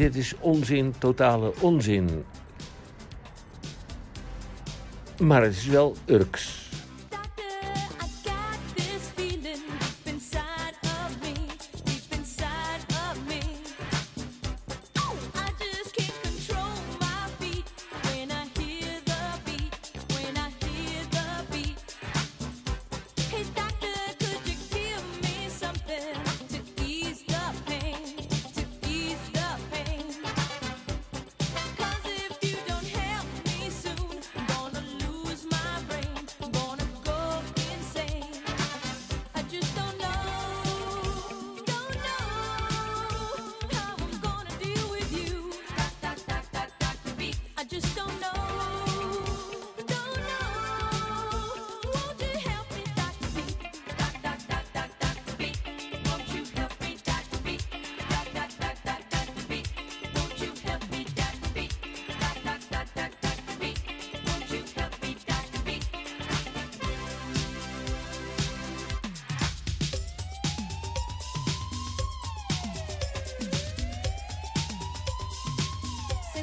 Dit 0.00 0.16
is 0.16 0.34
onzin, 0.38 0.94
totale 0.98 1.52
onzin. 1.60 2.24
Maar 5.18 5.42
het 5.42 5.52
is 5.56 5.66
wel 5.66 5.96
Urks. 6.06 6.59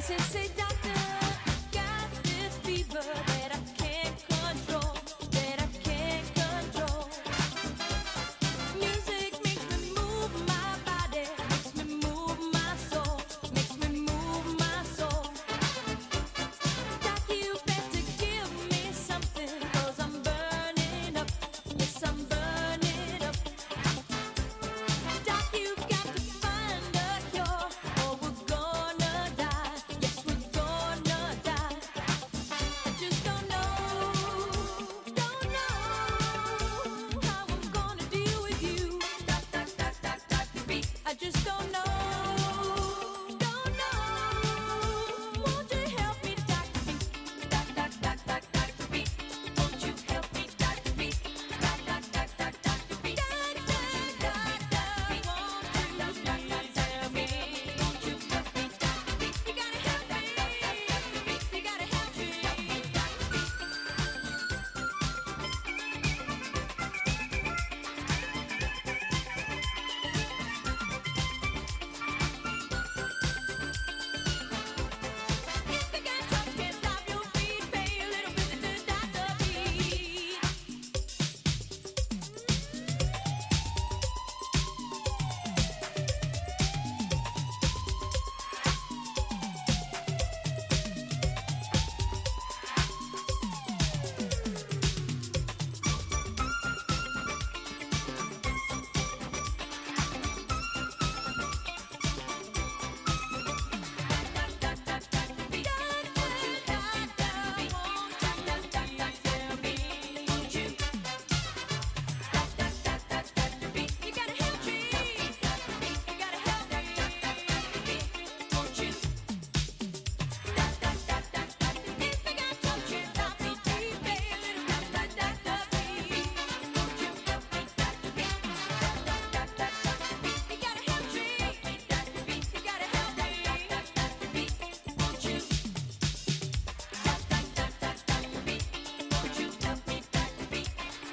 to 0.07 0.21
see. 0.21 0.46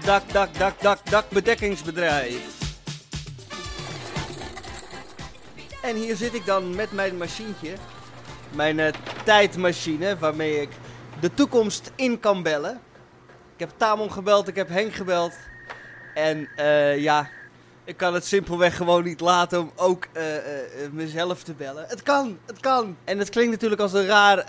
Dak, 0.05 0.33
dak, 0.33 0.59
dak, 0.59 0.81
dak, 0.81 1.11
dakbedekkingsbedrijf. 1.11 2.63
En 5.83 5.97
hier 5.97 6.17
zit 6.17 6.35
ik 6.35 6.47
dan 6.47 6.75
met 6.75 6.93
mijn 6.93 7.17
machientje. 7.17 7.75
Mijn 8.51 8.81
eh, 8.81 8.93
tijdmachine 9.25 10.19
waarmee 10.19 10.61
ik 10.61 10.69
de 11.21 11.35
toekomst 11.35 11.93
in 11.95 12.21
kan 12.21 12.43
bellen. 12.43 12.81
Ik 13.55 13.61
heb 13.61 13.71
Tamon 13.77 14.13
gebeld, 14.13 14.49
ik 14.49 14.57
heb 14.57 14.69
Henk 14.69 14.95
gebeld. 14.95 15.33
En 16.15 16.49
eh, 16.57 16.99
ja, 16.99 17.29
ik 17.85 17.97
kan 17.97 18.15
het 18.15 18.27
simpelweg 18.27 18.77
gewoon 18.77 19.05
niet 19.05 19.21
laten 19.21 19.61
om 19.61 19.73
ook 19.77 20.07
eh, 20.13 20.25
mezelf 20.93 21.43
te 21.43 21.55
bellen. 21.55 21.85
Het 21.89 22.03
kan, 22.03 22.39
het 22.47 22.61
kan. 22.61 22.97
En 23.05 23.19
het 23.19 23.31
klinkt 23.31 23.51
natuurlijk 23.51 23.81
als 23.81 23.93
een 23.93 24.07
raar 24.07 24.45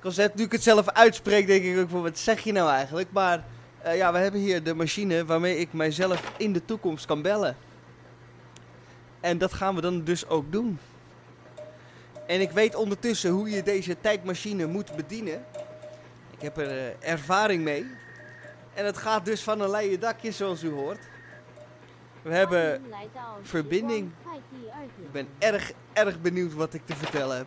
concept. 0.00 0.34
Nu 0.34 0.44
ik 0.44 0.52
het 0.52 0.62
zelf 0.62 0.88
uitspreek, 0.88 1.46
denk 1.46 1.64
ik 1.64 1.78
ook 1.78 1.90
van 1.90 2.02
wat 2.02 2.18
zeg 2.18 2.40
je 2.40 2.52
nou 2.52 2.70
eigenlijk? 2.70 3.08
Maar 3.12 3.44
eh, 3.82 3.96
ja, 3.96 4.12
we 4.12 4.18
hebben 4.18 4.40
hier 4.40 4.62
de 4.62 4.74
machine 4.74 5.24
waarmee 5.24 5.58
ik 5.58 5.72
mijzelf 5.72 6.32
in 6.36 6.52
de 6.52 6.64
toekomst 6.64 7.06
kan 7.06 7.22
bellen. 7.22 7.56
En 9.20 9.38
dat 9.38 9.52
gaan 9.52 9.74
we 9.74 9.80
dan 9.80 10.04
dus 10.04 10.28
ook 10.28 10.52
doen. 10.52 10.78
En 12.26 12.40
ik 12.40 12.50
weet 12.50 12.74
ondertussen 12.74 13.30
hoe 13.30 13.50
je 13.50 13.62
deze 13.62 14.00
tijdmachine 14.00 14.66
moet 14.66 14.96
bedienen. 14.96 15.44
Ik 16.30 16.40
heb 16.40 16.56
er 16.56 16.68
eh, 16.68 17.12
ervaring 17.12 17.62
mee. 17.62 17.86
En 18.74 18.84
het 18.84 18.96
gaat 18.96 19.24
dus 19.24 19.42
van 19.42 19.60
een 19.60 19.70
leien 19.70 20.00
dakje, 20.00 20.32
zoals 20.32 20.62
u 20.62 20.70
hoort. 20.70 21.08
We 22.22 22.34
hebben 22.34 22.82
verbinding. 23.42 24.10
Ik 24.96 25.12
ben 25.12 25.28
erg, 25.38 25.72
erg 25.92 26.20
benieuwd 26.20 26.54
wat 26.54 26.74
ik 26.74 26.86
te 26.86 26.96
vertellen 26.96 27.36
heb. 27.36 27.46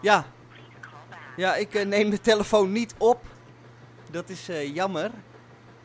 Ja. 0.00 0.26
Ja, 1.36 1.56
ik 1.56 1.74
eh, 1.74 1.86
neem 1.86 2.10
de 2.10 2.20
telefoon 2.20 2.72
niet 2.72 2.94
op. 2.98 3.20
Dat 4.10 4.28
is 4.28 4.48
eh, 4.48 4.74
jammer. 4.74 5.10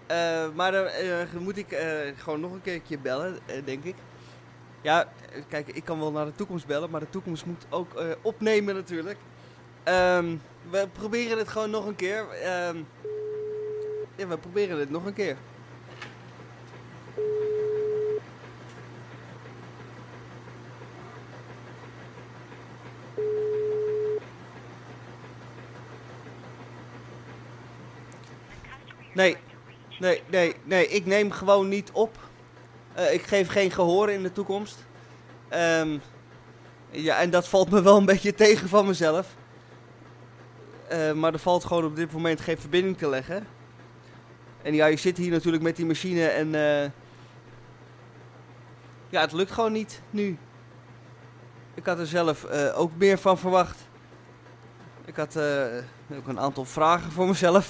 Eh, 0.08 0.46
maar 0.56 0.72
dan 0.72 1.44
moet 1.44 1.58
ik 1.58 1.78
gewoon 2.18 2.40
nog 2.40 2.52
een 2.52 2.62
keertje 2.62 2.98
bellen, 2.98 3.38
denk 3.66 3.84
ik. 3.84 3.96
Ja, 4.82 5.08
kijk, 5.48 5.68
ik 5.68 5.84
kan 5.84 6.00
wel 6.00 6.12
naar 6.12 6.26
de 6.26 6.36
toekomst 6.36 6.66
bellen, 6.66 6.90
maar 6.90 7.00
de 7.00 7.10
toekomst 7.10 7.46
moet 7.46 7.66
ook 7.70 8.04
opnemen 8.22 8.76
natuurlijk. 8.76 9.18
Ehm, 9.84 10.36
we 10.70 10.88
proberen 10.92 11.38
het 11.38 11.48
gewoon 11.48 11.70
nog 11.70 11.86
een 11.86 11.96
keer. 11.96 12.30
Ehm, 12.30 12.78
ja, 14.16 14.28
we 14.28 14.38
proberen 14.38 14.80
het 14.80 14.90
nog 14.90 15.06
een 15.06 15.14
keer. 15.14 15.38
Nee, 29.16 29.38
nee, 30.00 30.22
nee, 30.30 30.56
nee, 30.64 30.88
ik 30.88 31.06
neem 31.06 31.32
gewoon 31.32 31.68
niet 31.68 31.92
op. 31.92 32.18
Eh, 32.94 33.14
ik 33.14 33.22
geef 33.22 33.50
geen 33.50 33.72
gehoor 33.72 34.10
in 34.10 34.24
de 34.24 34.32
toekomst. 34.32 34.86
Ehm, 35.50 35.98
ja, 36.90 37.20
en 37.20 37.30
dat 37.30 37.48
valt 37.48 37.70
me 37.70 37.82
wel 37.82 37.98
een 37.98 38.06
beetje 38.06 38.34
tegen 38.44 38.70
van 38.70 38.86
mezelf. 38.86 39.36
Eh, 40.88 41.12
maar 41.12 41.34
er 41.34 41.40
valt 41.40 41.66
gewoon 41.66 41.86
op 41.86 41.96
dit 41.96 42.12
moment 42.12 42.42
geen 42.42 42.58
verbinding 42.58 42.98
te 42.98 43.10
leggen. 43.10 43.48
En 44.62 44.74
ja, 44.74 44.86
je 44.86 44.98
zit 44.98 45.18
hier 45.18 45.32
natuurlijk 45.32 45.64
met 45.64 45.76
die 45.76 45.86
machine 45.86 46.28
en... 46.28 46.56
eh, 46.56 46.90
ja, 49.10 49.22
het 49.22 49.32
lukt 49.32 49.52
gewoon 49.52 49.72
niet 49.72 50.02
nu. 50.10 50.38
Ik 51.74 51.86
had 51.86 52.00
er 52.00 52.08
zelf 52.08 52.46
ook 52.76 52.92
meer 52.96 53.18
van 53.18 53.38
verwacht. 53.38 53.88
Ik 55.06 55.16
had 55.16 55.38
ook 56.18 56.28
een 56.28 56.40
aantal 56.40 56.66
vragen 56.66 57.12
voor 57.12 57.28
mezelf 57.28 57.70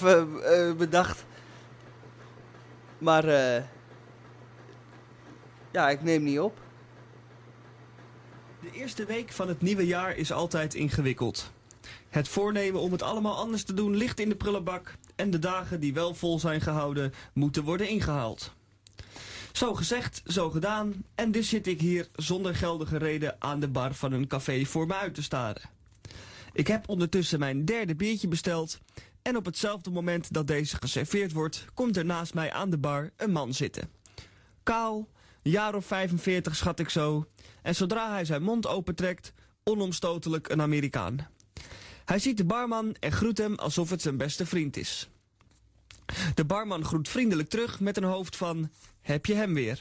bedacht. 0.77 1.25
Maar 3.05 3.27
eh, 3.27 3.63
ja, 5.71 5.89
ik 5.89 6.03
neem 6.03 6.23
niet 6.23 6.39
op. 6.39 6.59
De 8.61 8.71
eerste 8.71 9.05
week 9.05 9.31
van 9.31 9.47
het 9.47 9.61
nieuwe 9.61 9.85
jaar 9.85 10.15
is 10.15 10.31
altijd 10.31 10.73
ingewikkeld. 10.73 11.51
Het 12.09 12.27
voornemen 12.27 12.81
om 12.81 12.91
het 12.91 13.01
allemaal 13.01 13.35
anders 13.35 13.63
te 13.63 13.73
doen 13.73 13.95
ligt 13.95 14.19
in 14.19 14.29
de 14.29 14.35
prullenbak 14.35 14.95
en 15.15 15.31
de 15.31 15.39
dagen 15.39 15.79
die 15.79 15.93
wel 15.93 16.13
vol 16.13 16.39
zijn 16.39 16.61
gehouden 16.61 17.13
moeten 17.33 17.63
worden 17.63 17.89
ingehaald. 17.89 18.53
Zo 19.51 19.73
gezegd, 19.73 20.21
zo 20.27 20.49
gedaan 20.49 21.03
en 21.15 21.31
dus 21.31 21.49
zit 21.49 21.67
ik 21.67 21.81
hier 21.81 22.07
zonder 22.15 22.55
geldige 22.55 22.97
reden 22.97 23.35
aan 23.39 23.59
de 23.59 23.67
bar 23.67 23.93
van 23.93 24.11
een 24.11 24.27
café 24.27 24.63
voor 24.63 24.87
me 24.87 24.93
uit 24.93 25.13
te 25.15 25.23
staren. 25.23 25.69
Ik 26.53 26.67
heb 26.67 26.89
ondertussen 26.89 27.39
mijn 27.39 27.65
derde 27.65 27.95
biertje 27.95 28.27
besteld 28.27 28.79
en 29.27 29.37
op 29.37 29.45
hetzelfde 29.45 29.89
moment 29.89 30.33
dat 30.33 30.47
deze 30.47 30.77
geserveerd 30.77 31.31
wordt, 31.31 31.65
komt 31.73 31.97
er 31.97 32.05
naast 32.05 32.33
mij 32.33 32.51
aan 32.51 32.69
de 32.69 32.77
bar 32.77 33.11
een 33.17 33.31
man 33.31 33.53
zitten. 33.53 33.89
Kaal, 34.63 35.07
jaar 35.41 35.75
of 35.75 35.85
45 35.85 36.55
schat 36.55 36.79
ik 36.79 36.89
zo, 36.89 37.25
en 37.61 37.75
zodra 37.75 38.11
hij 38.11 38.25
zijn 38.25 38.43
mond 38.43 38.67
opentrekt, 38.67 39.33
onomstotelijk 39.63 40.49
een 40.49 40.61
Amerikaan. 40.61 41.27
Hij 42.05 42.19
ziet 42.19 42.37
de 42.37 42.45
barman 42.45 42.95
en 42.99 43.11
groet 43.11 43.37
hem 43.37 43.55
alsof 43.55 43.89
het 43.89 44.01
zijn 44.01 44.17
beste 44.17 44.45
vriend 44.45 44.77
is. 44.77 45.09
De 46.35 46.45
barman 46.45 46.85
groet 46.85 47.09
vriendelijk 47.09 47.49
terug 47.49 47.79
met 47.79 47.97
een 47.97 48.03
hoofd 48.03 48.35
van, 48.35 48.69
heb 49.01 49.25
je 49.25 49.33
hem 49.33 49.53
weer? 49.53 49.79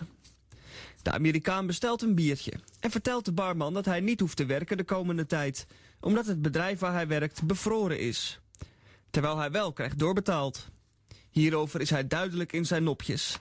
De 1.02 1.10
Amerikaan 1.10 1.66
bestelt 1.66 2.02
een 2.02 2.14
biertje 2.14 2.52
en 2.80 2.90
vertelt 2.90 3.24
de 3.24 3.32
barman 3.32 3.74
dat 3.74 3.84
hij 3.84 4.00
niet 4.00 4.20
hoeft 4.20 4.36
te 4.36 4.46
werken 4.46 4.76
de 4.76 4.84
komende 4.84 5.26
tijd, 5.26 5.66
omdat 6.00 6.26
het 6.26 6.42
bedrijf 6.42 6.78
waar 6.78 6.92
hij 6.92 7.06
werkt 7.06 7.46
bevroren 7.46 7.98
is. 7.98 8.38
Terwijl 9.14 9.38
hij 9.38 9.50
wel 9.50 9.72
krijgt 9.72 9.98
doorbetaald. 9.98 10.68
Hierover 11.30 11.80
is 11.80 11.90
hij 11.90 12.06
duidelijk 12.06 12.52
in 12.52 12.66
zijn 12.66 12.84
nopjes. 12.84 13.38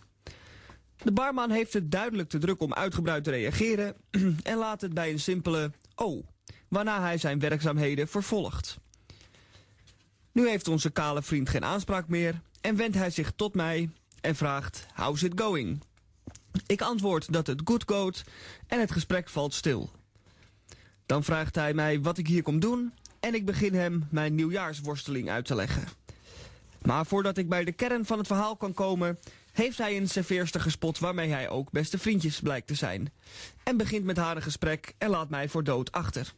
De 0.98 1.12
barman 1.12 1.52
heeft 1.52 1.74
het 1.74 1.92
duidelijk 1.92 2.30
te 2.30 2.38
druk 2.38 2.62
om 2.62 2.74
uitgebreid 2.74 3.24
te 3.24 3.30
reageren 3.30 3.96
en 4.44 4.58
laat 4.58 4.82
het 4.82 4.94
bij 4.94 5.12
een 5.12 5.20
simpele 5.20 5.72
oh, 5.96 6.26
waarna 6.68 7.02
hij 7.02 7.18
zijn 7.18 7.40
werkzaamheden 7.40 8.08
vervolgt. 8.08 8.78
Nu 10.32 10.48
heeft 10.50 10.68
onze 10.68 10.90
kale 10.90 11.22
vriend 11.22 11.50
geen 11.50 11.66
aanspraak 11.66 12.08
meer 12.08 12.42
en 12.62 12.76
wendt 12.76 12.98
hij 12.98 13.10
zich 13.10 13.32
tot 13.36 13.56
mij 13.56 13.90
en 14.22 14.36
vraagt 14.36 14.86
how's 14.96 15.22
it 15.22 15.42
going? 15.42 15.84
Ik 16.66 16.82
antwoord 16.82 17.34
dat 17.34 17.48
het 17.48 17.62
goed 17.66 17.84
gaat 17.86 18.24
en 18.68 18.80
het 18.80 18.92
gesprek 18.92 19.30
valt 19.30 19.54
stil. 19.54 19.92
Dan 21.06 21.24
vraagt 21.24 21.56
hij 21.56 21.74
mij 21.74 22.02
wat 22.02 22.18
ik 22.18 22.28
hier 22.28 22.44
kom 22.44 22.60
doen 22.60 22.94
en 23.24 23.34
ik 23.34 23.46
begin 23.46 23.74
hem 23.74 24.08
mijn 24.12 24.36
nieuwjaarsworsteling 24.36 25.30
uit 25.30 25.46
te 25.46 25.56
leggen. 25.56 25.88
Maar 26.82 27.06
voordat 27.06 27.38
ik 27.38 27.50
bij 27.50 27.64
de 27.64 27.72
kern 27.72 28.06
van 28.06 28.18
het 28.18 28.28
verhaal 28.28 28.56
kan 28.56 28.74
komen, 28.74 29.20
heeft 29.52 29.78
hij 29.78 29.98
een 29.98 30.10
serveerster 30.10 30.62
gespot 30.62 31.00
waarmee 31.00 31.30
hij 31.30 31.50
ook 31.50 31.72
beste 31.72 31.98
vriendjes 31.98 32.40
blijkt 32.40 32.68
te 32.68 32.76
zijn. 32.76 33.14
En 33.64 33.78
begint 33.78 34.04
met 34.04 34.18
haar 34.18 34.36
een 34.36 34.42
gesprek 34.42 34.94
en 34.98 35.10
laat 35.10 35.30
mij 35.30 35.50
voor 35.50 35.64
dood 35.64 35.92
achter. 35.92 36.34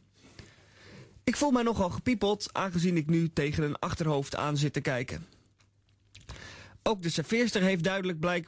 Ik 1.24 1.36
voel 1.36 1.50
mij 1.50 1.62
nogal 1.62 1.90
gepiepeld, 1.90 2.48
aangezien 2.52 2.96
ik 2.96 3.06
nu 3.06 3.32
tegen 3.32 3.64
een 3.64 3.78
achterhoofd 3.78 4.36
aan 4.36 4.56
zit 4.56 4.72
te 4.72 4.80
kijken. 4.80 5.26
Ook 6.82 7.02
de 7.02 7.10
serveerster 7.10 7.62
heeft 7.62 7.84
duidelijk, 7.84 8.20
blijk, 8.20 8.46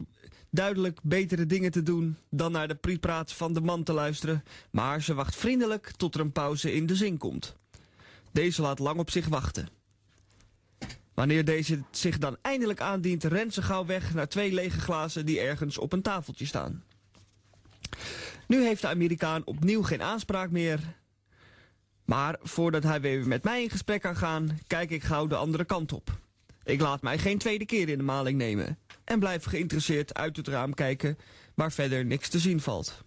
duidelijk 0.51 0.99
betere 1.03 1.47
dingen 1.47 1.71
te 1.71 1.83
doen 1.83 2.17
dan 2.31 2.53
naar 2.53 2.69
de 2.69 2.75
priepraat 2.75 3.33
van 3.33 3.53
de 3.53 3.61
man 3.61 3.83
te 3.83 3.93
luisteren, 3.93 4.45
maar 4.71 5.03
ze 5.03 5.15
wacht 5.15 5.37
vriendelijk 5.37 5.91
tot 5.97 6.15
er 6.15 6.21
een 6.21 6.33
pauze 6.33 6.73
in 6.73 6.87
de 6.87 6.97
zin 6.97 7.19
komt. 7.19 7.57
Deze 8.33 8.63
laat 8.63 8.79
lang 8.79 8.99
op 8.99 9.11
zich 9.11 9.27
wachten. 9.27 9.69
Wanneer 11.15 11.45
deze 11.45 11.83
zich 11.91 12.19
dan 12.19 12.37
eindelijk 12.43 12.81
aandient, 12.81 13.25
rent 13.25 13.55
ze 13.55 13.63
gauw 13.63 13.87
weg 13.87 14.15
naar 14.15 14.29
twee 14.29 14.53
lege 14.53 14.81
glazen 14.81 15.27
die 15.27 15.41
ergens 15.41 15.79
op 15.79 15.93
een 15.93 16.03
tafeltje 16.03 16.47
staan. 16.47 16.85
Nu 18.47 18.65
heeft 18.65 18.81
de 18.81 18.89
Amerikaan 18.89 19.45
opnieuw 19.45 19.83
geen 19.83 20.03
aanspraak 20.03 20.51
meer. 20.51 20.81
Maar 22.05 22.37
voordat 22.43 22.83
hij 22.83 23.01
weer 23.01 23.29
met 23.29 23.45
mij 23.45 23.63
in 23.63 23.71
gesprek 23.71 24.01
kan 24.03 24.17
gaan, 24.17 24.59
kijk 24.67 24.91
ik 24.91 25.05
gauw 25.05 25.27
de 25.27 25.37
andere 25.37 25.65
kant 25.65 25.93
op. 25.93 26.19
Ik 26.65 26.81
laat 26.81 27.03
mij 27.03 27.19
geen 27.19 27.39
tweede 27.39 27.67
keer 27.67 27.89
in 27.89 27.99
de 27.99 28.05
maling 28.05 28.39
nemen 28.39 28.79
en 29.05 29.19
blijf 29.19 29.45
geïnteresseerd 29.45 30.15
uit 30.15 30.37
het 30.37 30.49
raam 30.49 30.75
kijken 30.75 31.19
waar 31.55 31.73
verder 31.73 32.05
niks 32.05 32.29
te 32.29 32.39
zien 32.39 32.61
valt. 32.61 33.05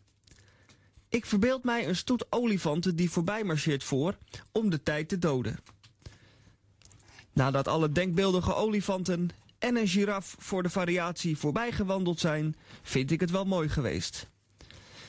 Ik 1.12 1.26
verbeeld 1.26 1.64
mij 1.64 1.88
een 1.88 1.96
stoet 1.96 2.26
olifanten 2.30 2.96
die 2.96 3.10
voorbij 3.10 3.44
marcheert 3.44 3.84
voor 3.84 4.18
om 4.52 4.70
de 4.70 4.84
tijd 4.84 5.10
te 5.10 5.18
doden. 5.18 5.60
Nadat 7.34 7.68
alle 7.68 7.92
denkbeeldige 7.92 8.56
olifanten 8.56 9.30
en 9.60 9.76
een 9.76 9.88
giraf 9.88 10.36
voor 10.40 10.64
de 10.64 10.70
variatie 10.70 11.38
voorbij 11.38 11.72
gewandeld 11.72 12.20
zijn, 12.20 12.56
vind 12.82 13.12
ik 13.12 13.20
het 13.20 13.32
wel 13.32 13.46
mooi 13.46 13.70
geweest. 13.70 14.30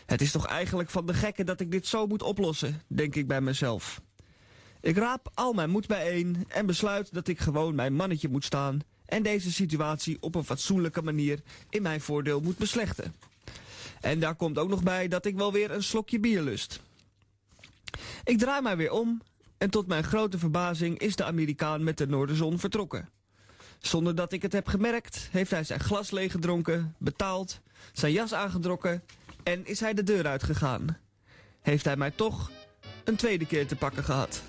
Het 0.07 0.21
is 0.21 0.31
toch 0.31 0.47
eigenlijk 0.47 0.91
van 0.91 1.07
de 1.07 1.15
gekken 1.15 1.47
dat 1.47 1.61
ik 1.61 1.71
dit 1.71 1.87
zo 1.87 2.07
moet 2.07 2.23
oplossen, 2.23 2.83
denk 2.87 3.15
ik 3.15 3.27
bij 3.27 3.41
mezelf. 3.41 4.01
Ik 4.81 4.97
raap 4.97 5.31
al 5.35 5.53
mijn 5.53 5.71
moed 5.71 5.87
bijeen 5.87 6.45
en 6.49 6.67
besluit 6.67 7.15
dat 7.15 7.29
ik 7.29 7.39
gewoon 7.39 7.75
mijn 7.75 7.95
mannetje 7.95 8.29
moet 8.29 8.45
staan 8.45 8.81
en 9.05 9.23
deze 9.23 9.53
situatie 9.53 10.17
op 10.21 10.35
een 10.35 10.45
fatsoenlijke 10.45 11.03
manier 11.03 11.43
in 11.71 11.83
mijn 11.83 12.01
voordeel 12.01 12.41
moet 12.41 12.59
beslechten. 12.59 13.15
En 14.03 14.21
daar 14.21 14.35
komt 14.35 14.59
ook 14.59 14.69
nog 14.69 14.83
bij 14.83 15.09
dat 15.09 15.25
ik 15.25 15.37
wel 15.37 15.53
weer 15.53 15.71
een 15.71 15.83
slokje 15.83 16.21
bier 16.21 16.43
lust. 16.43 16.81
Ik 18.25 18.39
draai 18.39 18.63
mij 18.63 18.77
weer 18.77 18.91
om 18.91 19.23
en 19.59 19.71
tot 19.71 19.87
mijn 19.87 20.05
grote 20.05 20.39
verbazing 20.39 20.99
is 20.99 21.17
de 21.17 21.25
Amerikaan 21.25 21.85
met 21.85 21.99
de 21.99 22.07
Noorderzon 22.07 22.59
vertrokken. 22.59 23.09
Zonder 23.79 24.15
dat 24.15 24.33
ik 24.33 24.43
het 24.43 24.53
heb 24.53 24.67
gemerkt, 24.67 25.29
heeft 25.31 25.51
hij 25.51 25.65
zijn 25.65 25.81
glas 25.81 26.11
leeggedronken, 26.11 26.95
betaald, 26.99 27.61
zijn 27.93 28.13
jas 28.13 28.35
aangetrokken 28.35 29.03
en 29.43 29.67
is 29.67 29.81
hij 29.81 29.95
de 29.95 30.03
deur 30.03 30.27
uitgegaan. 30.27 30.99
Heeft 31.61 31.85
hij 31.85 31.97
mij 31.97 32.11
toch 32.11 32.51
een 33.05 33.17
tweede 33.17 33.47
keer 33.47 33.67
te 33.67 33.77
pakken 33.77 34.05
gehad. 34.05 34.43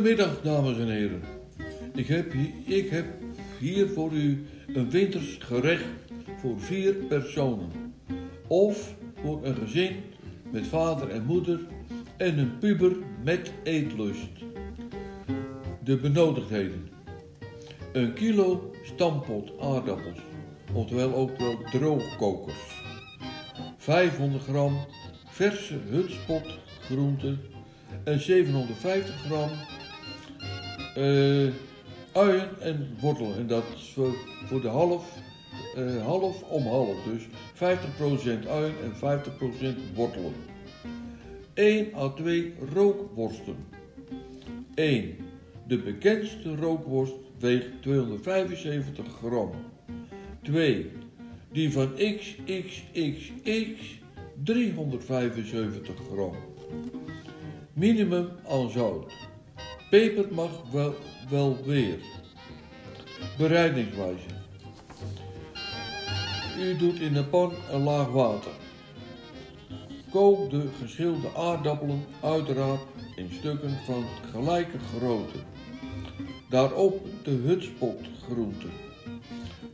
Goedemiddag, 0.00 0.42
dames 0.42 0.78
en 0.78 0.88
heren. 0.88 1.22
Ik 1.94 2.06
heb, 2.06 2.32
hier, 2.32 2.78
ik 2.78 2.90
heb 2.90 3.06
hier 3.58 3.88
voor 3.88 4.12
u 4.12 4.46
een 4.74 4.90
winters 4.90 5.36
gerecht 5.40 5.84
voor 6.38 6.60
vier 6.60 6.94
personen. 6.94 7.94
Of 8.46 8.94
voor 9.22 9.44
een 9.44 9.54
gezin 9.56 9.96
met 10.50 10.66
vader 10.66 11.08
en 11.08 11.24
moeder 11.24 11.60
en 12.16 12.38
een 12.38 12.58
puber 12.58 12.96
met 13.24 13.52
eetlust. 13.62 14.30
De 15.84 15.96
benodigdheden. 15.96 16.88
Een 17.92 18.12
kilo 18.12 18.74
stampot 18.82 19.50
aardappels, 19.60 20.18
oftewel 20.72 21.14
ook 21.14 21.30
droogkokers. 21.70 22.82
500 23.76 24.42
gram 24.42 24.76
verse 25.28 25.74
hutspot 25.90 26.58
groenten 26.80 27.40
en 28.04 28.20
750 28.20 29.14
gram 29.14 29.50
eh 30.96 31.52
uien 32.12 32.60
en 32.60 32.96
wortel. 33.00 33.34
En 33.34 33.46
dat 33.46 33.64
is 33.76 33.90
voor, 33.94 34.14
voor 34.44 34.60
de 34.60 34.68
half, 34.68 35.18
eh, 35.76 36.06
half 36.06 36.42
om 36.42 36.66
half. 36.66 37.02
Dus 37.04 37.26
50% 37.52 38.46
uien 38.48 38.74
en 38.82 38.96
50% 38.96 39.78
wortelen. 39.94 40.32
1 41.54 41.94
à 41.94 42.08
2 42.08 42.54
rookworsten. 42.74 43.56
1. 44.74 45.16
De 45.66 45.78
bekendste 45.78 46.56
rookworst 46.56 47.14
weegt 47.38 47.82
275 47.82 49.16
gram. 49.18 49.50
2. 50.42 50.90
Die 51.52 51.72
van 51.72 51.92
XXXX 51.94 53.28
375 54.44 55.94
gram. 56.12 56.34
Minimum 57.72 58.28
aan 58.48 58.70
zout. 58.70 59.29
Peper 59.90 60.26
mag 60.30 60.50
wel, 60.72 60.94
wel 61.30 61.58
weer. 61.64 61.98
Bereidingswijze. 63.38 64.28
U 66.58 66.76
doet 66.76 67.00
in 67.00 67.12
de 67.12 67.24
pan 67.24 67.52
een 67.70 67.82
laag 67.82 68.08
water. 68.08 68.50
Kook 70.10 70.50
de 70.50 70.68
geschilde 70.82 71.28
aardappelen 71.36 72.04
uiteraard 72.22 72.80
in 73.16 73.30
stukken 73.38 73.78
van 73.84 74.04
gelijke 74.32 74.78
grootte. 74.78 75.38
Daarop 76.48 77.06
de 77.24 77.30
hutspot 77.30 78.00
groenten. 78.22 78.70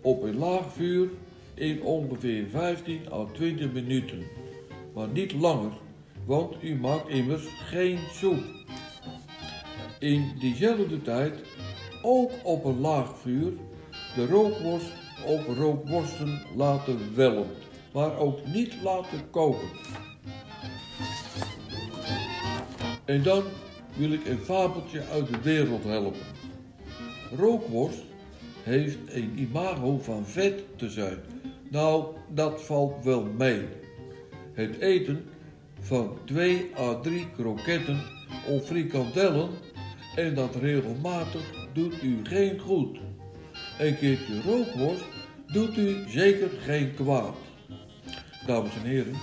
Op 0.01 0.23
een 0.23 0.39
laag 0.39 0.73
vuur 0.73 1.09
in 1.55 1.83
ongeveer 1.83 2.47
15 2.51 3.01
à 3.13 3.25
20 3.33 3.73
minuten. 3.73 4.27
Maar 4.95 5.09
niet 5.09 5.33
langer, 5.33 5.73
want 6.25 6.63
u 6.63 6.75
maakt 6.75 7.09
immers 7.09 7.45
geen 7.47 7.99
soep. 8.13 8.43
In 9.99 10.33
diezelfde 10.39 11.03
tijd, 11.03 11.35
ook 12.03 12.31
op 12.43 12.65
een 12.65 12.81
laag 12.81 13.19
vuur, 13.19 13.53
de 14.15 14.27
rookworst 14.27 14.93
op 15.27 15.57
rookworsten 15.57 16.43
laten 16.57 17.15
wellen, 17.15 17.47
maar 17.93 18.19
ook 18.19 18.47
niet 18.47 18.75
laten 18.83 19.31
koken. 19.31 19.69
En 23.05 23.23
dan 23.23 23.43
wil 23.97 24.13
ik 24.13 24.27
een 24.27 24.39
fabeltje 24.39 25.03
uit 25.13 25.29
de 25.29 25.41
wereld 25.43 25.85
helpen. 25.85 26.21
Rookworst 27.37 28.03
heeft 28.63 28.99
een 29.09 29.39
imago 29.39 29.99
van 29.99 30.27
vet 30.27 30.63
te 30.77 30.91
zijn. 30.91 31.19
Nou, 31.71 32.05
dat 32.29 32.63
valt 32.63 33.05
wel 33.05 33.23
mee. 33.23 33.63
Het 34.53 34.81
eten 34.81 35.25
van 35.81 36.19
2 36.25 36.71
à 36.79 37.01
3 37.01 37.31
kroketten 37.37 38.03
of 38.49 38.67
frikandellen 38.67 39.51
en 40.17 40.35
dat 40.35 40.55
regelmatig 40.55 41.69
doet 41.73 42.03
u 42.03 42.21
geen 42.23 42.59
goed. 42.59 42.99
Een 43.79 43.99
keertje 43.99 44.43
rookworst 44.43 45.05
doet 45.47 45.77
u 45.77 46.05
zeker 46.09 46.51
geen 46.61 46.95
kwaad. 46.95 47.37
Dames 48.47 48.75
en 48.75 48.83
heren, 48.83 49.17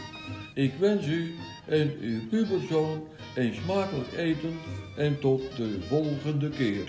ik 0.53 0.73
wens 0.79 1.07
u 1.07 1.35
en 1.67 1.97
uw 2.01 2.27
puberzoon 2.27 3.07
een 3.35 3.53
smakelijk 3.53 4.11
eten 4.11 4.59
en 4.97 5.19
tot 5.19 5.57
de 5.57 5.81
volgende 5.87 6.49
keer. 6.49 6.87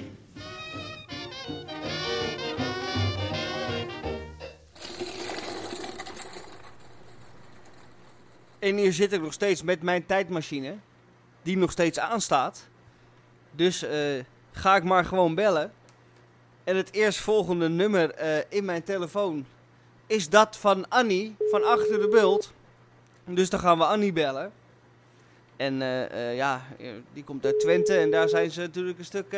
En 8.58 8.76
hier 8.76 8.92
zit 8.92 9.12
ik 9.12 9.20
nog 9.20 9.32
steeds 9.32 9.62
met 9.62 9.82
mijn 9.82 10.06
tijdmachine, 10.06 10.74
die 11.42 11.56
nog 11.56 11.70
steeds 11.70 11.98
aanstaat. 11.98 12.68
Dus 13.56 13.82
eh, 13.82 14.24
ga 14.52 14.76
ik 14.76 14.84
maar 14.84 15.04
gewoon 15.04 15.34
bellen. 15.34 15.72
En 16.64 16.76
het 16.76 16.92
eerstvolgende 16.92 17.68
nummer 17.68 18.10
eh, 18.10 18.38
in 18.48 18.64
mijn 18.64 18.82
telefoon 18.82 19.46
is 20.06 20.28
dat 20.28 20.56
van 20.56 20.88
Annie 20.88 21.36
van 21.38 21.64
Achter 21.64 22.00
de 22.00 22.08
Bult. 22.08 22.52
Dus 23.24 23.50
dan 23.50 23.60
gaan 23.60 23.78
we 23.78 23.84
Annie 23.84 24.12
bellen. 24.12 24.52
En 25.56 25.82
eh, 25.82 26.36
ja, 26.36 26.62
die 27.12 27.24
komt 27.24 27.44
uit 27.44 27.60
Twente 27.60 27.96
en 27.96 28.10
daar 28.10 28.28
zijn 28.28 28.50
ze 28.50 28.60
natuurlijk 28.60 28.98
een 28.98 29.04
stuk... 29.04 29.32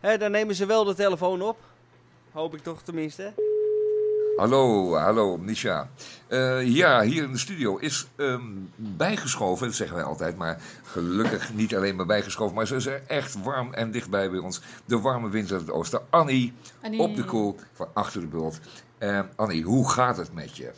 hè, 0.00 0.18
daar 0.18 0.30
nemen 0.30 0.54
ze 0.54 0.66
wel 0.66 0.84
de 0.84 0.94
telefoon 0.94 1.42
op. 1.42 1.58
Hoop 2.32 2.54
ik 2.54 2.62
toch 2.62 2.82
tenminste. 2.82 3.32
Hallo, 4.38 4.94
hallo, 4.94 5.36
Nisha. 5.36 5.88
Eh, 6.26 6.66
ja, 6.66 7.02
hier 7.02 7.22
in 7.22 7.32
de 7.32 7.38
studio 7.38 7.76
is 7.76 8.06
ehm, 8.16 8.42
bijgeschoven, 8.76 9.66
dat 9.66 9.76
zeggen 9.76 9.96
wij 9.96 10.04
altijd, 10.04 10.36
maar 10.36 10.60
gelukkig 10.82 11.54
niet 11.54 11.76
alleen 11.76 11.96
maar 11.96 12.06
bijgeschoven, 12.06 12.54
maar 12.54 12.66
ze 12.66 12.76
is 12.76 12.86
er 12.86 13.02
echt 13.06 13.42
warm 13.42 13.74
en 13.74 13.90
dichtbij 13.90 14.30
bij 14.30 14.38
ons. 14.38 14.60
De 14.84 15.00
warme 15.00 15.28
wind 15.28 15.52
uit 15.52 15.60
het 15.60 15.70
oosten. 15.70 16.00
Annie, 16.10 16.52
Annie. 16.82 17.00
op 17.00 17.16
de 17.16 17.24
koel 17.24 17.56
van 17.72 17.88
achter 17.92 18.20
de 18.20 18.26
bult. 18.26 18.60
Eh, 18.98 19.20
Annie, 19.36 19.64
hoe 19.64 19.90
gaat 19.90 20.16
het 20.16 20.34
met 20.34 20.56
je? 20.56 20.70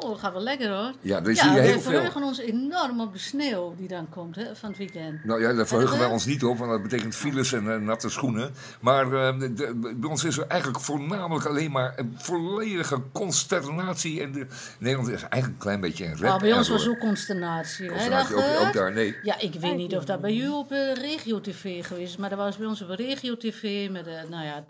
Oh, 0.00 0.08
dat 0.10 0.18
gaat 0.18 0.32
wel 0.32 0.42
lekker 0.42 0.68
hoor. 0.76 0.92
Ja, 1.00 1.20
daar 1.20 1.34
ja, 1.34 1.42
zie 1.42 1.50
je 1.50 1.56
we 1.56 1.62
heel 1.62 1.72
veel. 1.72 1.80
verheugen 1.92 2.22
ons 2.22 2.38
enorm 2.38 3.00
op 3.00 3.12
de 3.12 3.18
sneeuw 3.18 3.74
die 3.78 3.88
dan 3.88 4.08
komt 4.08 4.36
hè, 4.36 4.56
van 4.56 4.68
het 4.68 4.78
weekend. 4.78 5.24
Nou 5.24 5.40
ja, 5.42 5.52
daar 5.52 5.66
verheugen 5.66 5.98
wij 5.98 6.06
ons 6.08 6.24
niet 6.24 6.44
op, 6.44 6.58
want 6.58 6.70
dat 6.70 6.82
betekent 6.82 7.14
files 7.14 7.52
en 7.52 7.72
eh, 7.72 7.80
natte 7.80 8.08
schoenen. 8.08 8.50
Maar 8.80 9.12
eh, 9.12 9.38
de- 9.40 9.52
de- 9.54 9.94
bij 9.96 10.10
ons 10.10 10.24
is 10.24 10.38
er 10.38 10.46
eigenlijk 10.46 10.80
voornamelijk 10.82 11.46
alleen 11.46 11.70
maar 11.70 11.92
een 11.96 12.14
volledige 12.18 13.00
consternatie. 13.12 14.22
En 14.22 14.32
de, 14.32 14.46
Nederland 14.78 15.08
is 15.08 15.20
eigenlijk 15.22 15.46
een 15.52 15.58
klein 15.58 15.80
beetje 15.80 16.04
een 16.04 16.16
rep. 16.16 16.20
Maar 16.30 16.38
bij 16.38 16.52
ons 16.52 16.68
was 16.68 16.88
ook 16.88 16.98
consternatie. 16.98 17.84
Heb 17.90 17.94
je 18.02 18.10
dat 18.10 18.18
Consternatie 18.26 18.60
ook, 18.60 18.66
ook 18.66 18.72
daar, 18.72 18.92
nee. 18.92 19.16
Ja, 19.22 19.38
ik 19.40 19.54
weet 19.54 19.76
niet 19.76 19.96
of 19.96 20.04
dat 20.04 20.20
bij 20.20 20.34
u 20.36 20.48
op 20.48 20.72
eh, 20.72 20.94
regio-tv 20.94 21.86
geweest 21.86 22.10
is, 22.10 22.16
maar 22.16 22.28
dat 22.30 22.38
was 22.38 22.56
bij 22.56 22.66
ons 22.66 22.82
op 22.82 22.88
regio-tv 22.88 23.90
met 23.90 24.04
de, 24.04 24.20
nou 24.30 24.44
ja, 24.44 24.64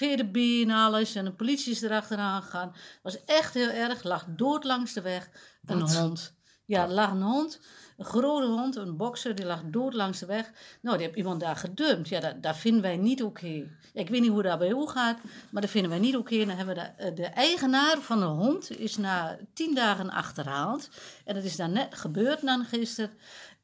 erbij 0.00 0.62
en 0.62 0.70
alles 0.70 1.14
en 1.14 1.24
de 1.24 1.32
politie 1.32 1.72
is 1.72 1.82
erachteraan 1.82 2.42
gegaan. 2.42 2.68
Het 2.68 2.98
was 3.02 3.24
echt 3.24 3.54
heel 3.54 3.70
erg, 3.70 4.02
lag 4.02 4.24
dood 4.28 4.64
langs 4.64 4.92
de 4.92 5.00
weg. 5.00 5.30
Een 5.64 5.80
hond. 5.80 6.34
Ja, 6.66 6.82
er 6.82 6.90
lag 6.90 7.10
een 7.10 7.22
hond, 7.22 7.60
een 7.96 8.04
grote 8.04 8.46
hond, 8.46 8.76
een 8.76 8.96
bokser, 8.96 9.34
die 9.34 9.44
lag 9.44 9.62
dood 9.64 9.94
langs 9.94 10.18
de 10.18 10.26
weg. 10.26 10.50
Nou, 10.80 10.96
die 10.96 11.06
heeft 11.06 11.18
iemand 11.18 11.40
daar 11.40 11.56
gedumpt. 11.56 12.08
Ja, 12.08 12.34
dat, 12.40 12.56
vinden 12.56 12.82
wij 12.82 12.96
niet 12.96 13.22
oké. 13.22 13.66
Ik 13.92 14.08
weet 14.08 14.20
niet 14.20 14.30
hoe 14.30 14.42
dat 14.42 14.58
bij 14.58 14.70
u 14.70 14.86
gaat, 14.86 15.18
maar 15.50 15.62
dat 15.62 15.70
vinden 15.70 15.90
wij 15.90 16.00
niet 16.00 16.16
oké. 16.16 16.38
Dan 16.38 16.56
hebben 16.56 16.74
we 16.74 16.80
de, 16.80 17.02
eh, 17.02 17.14
de 17.14 17.26
eigenaar 17.26 17.98
van 18.00 18.18
de 18.18 18.24
hond 18.24 18.78
is 18.78 18.96
na 18.96 19.38
tien 19.52 19.74
dagen 19.74 20.10
achterhaald. 20.10 20.88
En 21.24 21.34
dat 21.34 21.44
is 21.44 21.56
dan 21.56 21.72
net 21.72 21.94
gebeurd 21.94 22.40
dan 22.40 22.64
gisteren. 22.64 23.10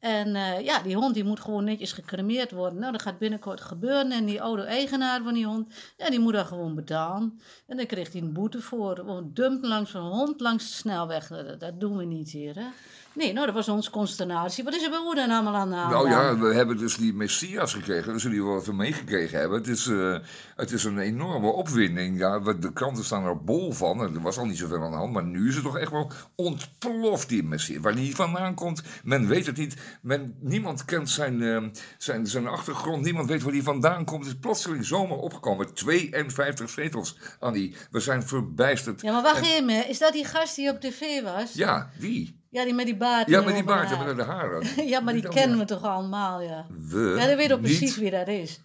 En 0.00 0.34
eh, 0.34 0.64
ja, 0.64 0.82
die 0.82 0.96
hond 0.96 1.14
die 1.14 1.24
moet 1.24 1.40
gewoon 1.40 1.64
netjes 1.64 1.92
gecremeerd 1.92 2.50
worden. 2.50 2.78
Nou, 2.78 2.92
dat 2.92 3.02
gaat 3.02 3.18
binnenkort 3.18 3.60
gebeuren. 3.60 4.12
En 4.12 4.24
die 4.24 4.42
oude 4.42 4.62
eigenaar 4.62 5.22
van 5.22 5.34
die 5.34 5.46
hond, 5.46 5.74
ja, 5.96 6.10
die 6.10 6.20
moet 6.20 6.32
daar 6.32 6.44
gewoon 6.44 6.74
betalen. 6.74 7.40
En 7.66 7.76
dan 7.76 7.86
kreeg 7.86 8.12
hij 8.12 8.20
een 8.20 8.32
boete 8.32 8.60
voor. 8.60 9.24
Dumpen 9.24 9.68
langs 9.68 9.94
een 9.94 10.00
hond 10.00 10.40
langs 10.40 10.68
de 10.68 10.76
snelweg. 10.76 11.28
Dat, 11.28 11.60
dat 11.60 11.80
doen 11.80 11.96
we 11.96 12.04
niet 12.04 12.30
hier, 12.30 12.54
hè. 12.54 12.66
Nee, 13.14 13.32
nou, 13.32 13.46
dat 13.46 13.54
was 13.54 13.68
onze 13.68 13.90
consternatie. 13.90 14.64
Wat 14.64 14.74
is 14.74 14.82
er 14.82 14.90
bij 14.90 14.98
u 15.12 15.14
dan 15.14 15.30
allemaal 15.30 15.54
aan 15.54 15.68
de 15.70 15.74
hand? 15.76 15.90
Nou 15.92 16.08
ja, 16.10 16.38
we 16.38 16.54
hebben 16.54 16.76
dus 16.76 16.96
die 16.96 17.14
Messias 17.14 17.72
gekregen. 17.74 18.20
Zullen 18.20 18.36
jullie 18.36 18.50
wel 18.52 18.60
even 18.60 18.76
meegekregen 18.76 19.38
hebben. 19.38 19.58
Het 19.58 19.68
is, 19.68 19.86
eh, 19.86 20.16
het 20.56 20.72
is 20.72 20.84
een 20.84 20.98
enorme 20.98 21.46
opwinding. 21.48 22.18
Ja, 22.18 22.42
we- 22.42 22.58
de 22.58 22.72
kranten 22.72 23.04
staan 23.04 23.24
er 23.24 23.44
bol 23.44 23.72
van. 23.72 24.00
Er 24.00 24.20
was 24.20 24.38
al 24.38 24.44
niet 24.44 24.58
zoveel 24.58 24.82
aan 24.82 24.90
de 24.90 24.96
hand. 24.96 25.12
Maar 25.12 25.24
nu 25.24 25.48
is 25.48 25.54
het 25.54 25.64
toch 25.64 25.78
echt 25.78 25.90
wel 25.90 26.12
ontploft, 26.36 27.28
die 27.28 27.42
Messias. 27.42 27.82
Waar 27.82 27.94
die 27.94 28.14
vandaan 28.14 28.54
komt, 28.54 28.82
men 29.04 29.26
weet 29.28 29.46
het 29.46 29.56
niet. 29.56 29.76
Men, 30.02 30.34
niemand 30.40 30.84
kent 30.84 31.10
zijn, 31.10 31.42
eh, 31.42 31.62
zijn, 31.98 32.26
zijn 32.26 32.46
achtergrond. 32.46 33.02
Niemand 33.04 33.28
weet 33.28 33.42
waar 33.42 33.52
die 33.52 33.62
vandaan 33.62 34.04
komt. 34.04 34.24
Het 34.24 34.34
is 34.34 34.40
plotseling 34.40 34.84
zomaar 34.84 35.18
opgekomen. 35.18 35.74
52 35.74 36.70
zetels, 36.70 37.16
Annie. 37.38 37.76
We 37.90 38.00
zijn 38.00 38.22
verbijsterd. 38.22 39.00
Ja, 39.00 39.12
maar 39.12 39.22
wacht 39.22 39.38
En- 39.56 39.68
even, 39.68 39.88
is 39.88 39.98
dat 39.98 40.12
die 40.12 40.24
gast 40.24 40.56
die 40.56 40.70
op 40.70 40.80
tv 40.80 41.22
was? 41.22 41.52
Ja, 41.52 41.90
die. 41.98 42.38
Ja, 42.50 42.64
die 42.64 42.74
met 42.74 42.86
die 42.86 42.96
baard. 42.96 43.28
Ja, 43.28 43.40
met 43.40 43.54
die 43.54 43.64
baard 43.64 43.92
en 43.92 44.04
met 44.06 44.16
de 44.16 44.22
haren. 44.22 44.66
Ja, 44.88 45.00
maar 45.00 45.14
die 45.14 45.28
kennen 45.28 45.58
we 45.58 45.64
toch 45.64 45.82
allemaal, 45.82 46.40
ja. 46.40 46.66
We? 46.88 47.14
Ja, 47.18 47.26
dat 47.26 47.36
weet 47.36 47.52
ook 47.52 47.60
precies 47.60 47.96
wie 47.96 48.10
dat 48.10 48.28
is. 48.28 48.60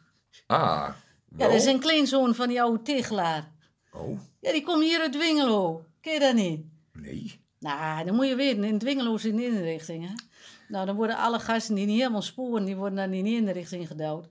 Ah, 0.48 0.58
Ja, 1.38 1.48
dat 1.48 1.54
is 1.54 1.66
een 1.66 1.80
kleinzoon 1.80 2.36
van 2.36 2.48
die 2.48 2.62
oude 2.62 2.82
tegelaar. 2.82 3.52
Oh, 3.94 4.20
Ja, 4.40 4.52
die 4.52 4.64
komt 4.64 4.84
hier 4.84 5.00
uit 5.00 5.12
Dwingelo. 5.14 5.86
Ken 6.02 6.14
je 6.14 6.20
dat 6.20 6.34
niet? 6.36 6.66
nee. 6.94 7.44
Nou, 7.60 8.06
dan 8.06 8.16
moet 8.16 8.28
je 8.28 8.36
weten, 8.36 8.64
in 8.64 8.80
Dwingelo 8.80 9.16
is 9.16 9.24
een 9.24 9.40
inrichting, 9.40 10.08
hè. 10.08 10.14
Nou, 10.68 10.86
dan 10.86 10.96
worden 10.96 11.18
alle 11.18 11.40
gasten 11.40 11.76
die 11.76 11.86
niet 11.86 11.98
helemaal 12.00 12.22
sporen, 12.22 12.66
die 12.66 12.76
worden 12.76 12.96
dan 12.98 13.14
in 13.14 13.24
die 13.24 13.36
inrichting 13.36 13.88
gedouwd. 13.88 14.28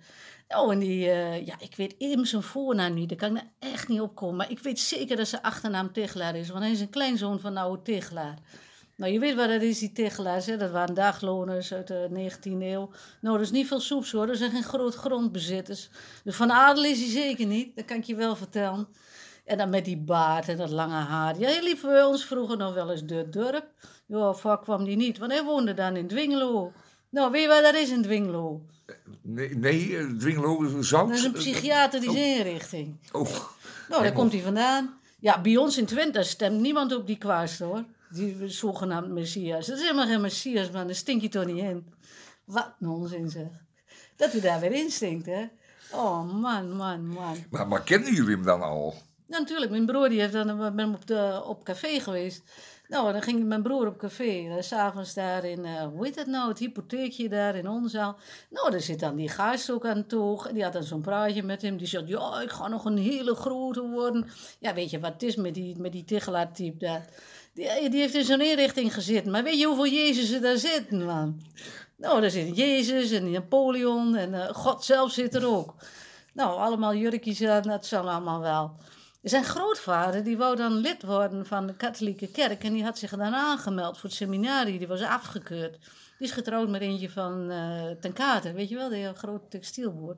Oh, 0.48 0.72
en 0.72 0.78
die, 0.78 1.10
eh, 1.10 1.46
ja, 1.46 1.54
ik 1.58 1.76
weet 1.76 1.94
even 1.98 2.26
zijn 2.26 2.42
voornaam 2.42 2.94
niet, 2.94 3.08
daar 3.08 3.18
kan 3.18 3.28
ik 3.36 3.42
nou 3.42 3.72
echt 3.74 3.88
niet 3.88 4.00
opkomen. 4.00 4.36
Maar 4.36 4.50
ik 4.50 4.58
weet 4.58 4.78
zeker 4.78 5.16
dat 5.16 5.28
zijn 5.28 5.42
achternaam 5.42 5.92
Tegelaar 5.92 6.36
is, 6.36 6.48
want 6.48 6.62
hij 6.62 6.72
is 6.72 6.80
een 6.80 6.90
kleinzoon 6.90 7.40
van 7.40 7.54
de 7.54 7.60
oude 7.60 7.82
Tegelaar. 7.82 8.38
Nou, 8.96 9.12
je 9.12 9.18
weet 9.18 9.34
wat 9.34 9.48
dat 9.48 9.62
is, 9.62 9.78
die 9.78 9.92
Tegelaars, 9.92 10.46
hè? 10.46 10.56
dat 10.56 10.70
waren 10.70 10.94
dagloners 10.94 11.72
uit 11.72 11.86
de 11.86 12.08
19e 12.10 12.42
eeuw. 12.42 12.90
Nou, 13.20 13.36
dat 13.36 13.40
is 13.40 13.50
niet 13.50 13.66
veel 13.66 13.80
soeps 13.80 14.12
hoor, 14.12 14.26
dat 14.26 14.36
zijn 14.36 14.50
geen 14.50 14.62
groot 14.62 14.94
grondbezitters. 14.94 15.90
Dus 16.24 16.36
van 16.36 16.52
adel 16.52 16.84
is 16.84 17.00
hij 17.00 17.10
zeker 17.10 17.46
niet, 17.46 17.76
dat 17.76 17.84
kan 17.84 17.96
ik 17.96 18.04
je 18.04 18.14
wel 18.14 18.36
vertellen. 18.36 18.88
En 19.44 19.58
dan 19.58 19.70
met 19.70 19.84
die 19.84 19.96
baard 19.96 20.48
en 20.48 20.56
dat 20.56 20.70
lange 20.70 20.94
haar. 20.94 21.38
Ja, 21.38 21.48
hij 21.48 21.62
liep 21.62 21.80
bij 21.82 22.04
ons 22.04 22.24
vroeger 22.24 22.56
nog 22.56 22.74
wel 22.74 22.90
eens 22.90 23.02
het 23.06 23.32
dorp. 23.32 23.66
Ja, 24.06 24.32
vaak 24.32 24.62
kwam 24.62 24.84
die 24.84 24.96
niet, 24.96 25.18
want 25.18 25.32
hij 25.32 25.44
woonde 25.44 25.74
dan 25.74 25.96
in 25.96 26.06
Dwingelo. 26.06 26.72
Nou, 27.10 27.30
weet 27.30 27.42
je 27.42 27.48
waar 27.48 27.62
dat 27.62 27.74
is 27.74 27.90
in 27.90 28.02
Dwingelo? 28.02 28.60
Nee, 29.22 29.56
nee 29.56 30.16
Dwingelo, 30.16 30.82
zout? 30.82 31.08
Dat 31.08 31.16
is 31.16 31.24
een 31.24 31.32
psychiatrische 31.32 32.18
inrichting. 32.18 32.96
Oh, 33.12 33.28
Nou, 33.88 34.02
daar 34.02 34.12
komt 34.12 34.32
hij 34.32 34.40
vandaan. 34.40 34.98
Ja, 35.20 35.40
bij 35.40 35.56
ons 35.56 35.78
in 35.78 35.86
Twente 35.86 36.22
stemt 36.22 36.60
niemand 36.60 36.94
op 36.94 37.06
die 37.06 37.18
kwaast 37.18 37.58
hoor. 37.58 37.84
Die 38.14 38.48
zogenaamd 38.48 39.08
Messias. 39.08 39.66
Dat 39.66 39.76
is 39.76 39.82
helemaal 39.82 40.06
geen 40.06 40.20
Messias, 40.20 40.70
man. 40.70 40.86
Daar 40.86 40.94
stink 40.94 41.22
je 41.22 41.28
toch 41.28 41.46
niet 41.46 41.62
in. 41.62 41.86
Wat 42.44 42.72
een 42.80 42.88
onzin 42.88 43.30
zeg. 43.30 43.48
Dat 44.16 44.34
u 44.34 44.40
daar 44.40 44.60
weer 44.60 44.72
in 44.72 44.90
stinkt, 44.90 45.26
hè. 45.26 45.48
Oh, 45.92 46.32
man, 46.40 46.76
man, 46.76 47.06
man. 47.06 47.36
maar, 47.50 47.68
maar 47.68 47.82
kennen 47.82 48.14
jullie 48.14 48.34
hem 48.34 48.44
dan 48.44 48.62
al? 48.62 48.94
Ja, 49.26 49.38
natuurlijk. 49.38 49.70
Mijn 49.70 49.86
broer 49.86 50.08
die 50.08 50.20
heeft 50.20 50.32
dan 50.32 50.58
ben 50.58 50.78
hem 50.78 50.94
op, 50.94 51.06
de, 51.06 51.42
op 51.44 51.64
café 51.64 52.00
geweest. 52.00 52.42
Nou, 52.88 53.12
dan 53.12 53.22
ging 53.22 53.44
mijn 53.44 53.62
broer 53.62 53.86
op 53.86 53.98
café. 53.98 54.48
Eh, 54.48 54.62
S'avonds 54.62 55.14
daar 55.14 55.44
in, 55.44 55.64
eh, 55.64 55.86
hoe 55.86 56.04
heet 56.04 56.14
dat 56.14 56.26
nou, 56.26 56.48
het 56.48 56.58
hypotheekje 56.58 57.28
daar 57.28 57.56
in 57.56 57.68
Onzaal. 57.68 58.16
Nou, 58.50 58.70
daar 58.70 58.80
zit 58.80 59.00
dan 59.00 59.16
die 59.16 59.28
gast 59.28 59.70
ook 59.70 59.86
aan 59.86 60.06
toog. 60.06 60.46
En 60.46 60.54
die 60.54 60.62
had 60.62 60.72
dan 60.72 60.82
zo'n 60.82 61.00
praatje 61.00 61.42
met 61.42 61.62
hem. 61.62 61.76
Die 61.76 61.86
zegt, 61.86 62.08
ja, 62.08 62.40
ik 62.40 62.50
ga 62.50 62.68
nog 62.68 62.84
een 62.84 62.98
hele 62.98 63.34
grote 63.34 63.88
worden. 63.88 64.26
Ja, 64.58 64.74
weet 64.74 64.90
je 64.90 65.00
wat 65.00 65.12
het 65.12 65.22
is 65.22 65.36
met 65.36 65.54
die, 65.54 65.78
met 65.78 65.92
die 65.92 66.04
Tigelaar-type 66.04 66.78
daar? 66.78 67.08
Die, 67.54 67.90
die 67.90 68.00
heeft 68.00 68.14
in 68.14 68.24
zo'n 68.24 68.40
inrichting 68.40 68.94
gezeten. 68.94 69.30
Maar 69.30 69.42
weet 69.42 69.58
je 69.58 69.66
hoeveel 69.66 69.92
Jezus 69.92 70.30
er 70.30 70.40
daar 70.40 70.56
zitten, 70.56 71.04
man? 71.04 71.40
Nou, 71.96 72.20
daar 72.20 72.30
zit 72.30 72.56
Jezus 72.56 73.10
en 73.10 73.30
Napoleon 73.30 74.16
en 74.16 74.34
eh, 74.34 74.54
God 74.54 74.84
zelf 74.84 75.12
zit 75.12 75.34
er 75.34 75.46
ook. 75.46 75.74
Nou, 76.32 76.58
allemaal 76.58 76.94
jurkjes 76.94 77.38
dat 77.38 77.86
zal 77.86 78.10
allemaal 78.10 78.40
wel. 78.40 78.76
Zijn 79.22 79.44
grootvader 79.44 80.24
die 80.24 80.36
wou 80.36 80.56
dan 80.56 80.72
lid 80.72 81.02
worden 81.02 81.46
van 81.46 81.66
de 81.66 81.74
katholieke 81.74 82.30
kerk 82.30 82.64
en 82.64 82.72
die 82.72 82.84
had 82.84 82.98
zich 82.98 83.10
dan 83.10 83.34
aangemeld 83.34 83.98
voor 83.98 84.08
het 84.08 84.18
seminarie. 84.18 84.78
Die 84.78 84.88
was 84.88 85.02
afgekeurd. 85.02 85.78
Die 86.18 86.28
is 86.28 86.30
getrouwd 86.30 86.68
met 86.68 86.80
eentje 86.80 87.10
van 87.10 87.50
eh 87.50 87.90
Ten 88.00 88.12
Kater, 88.12 88.54
weet 88.54 88.68
je 88.68 88.74
wel, 88.74 88.88
die 88.88 89.14
grote 89.14 89.48
textielboer. 89.48 90.16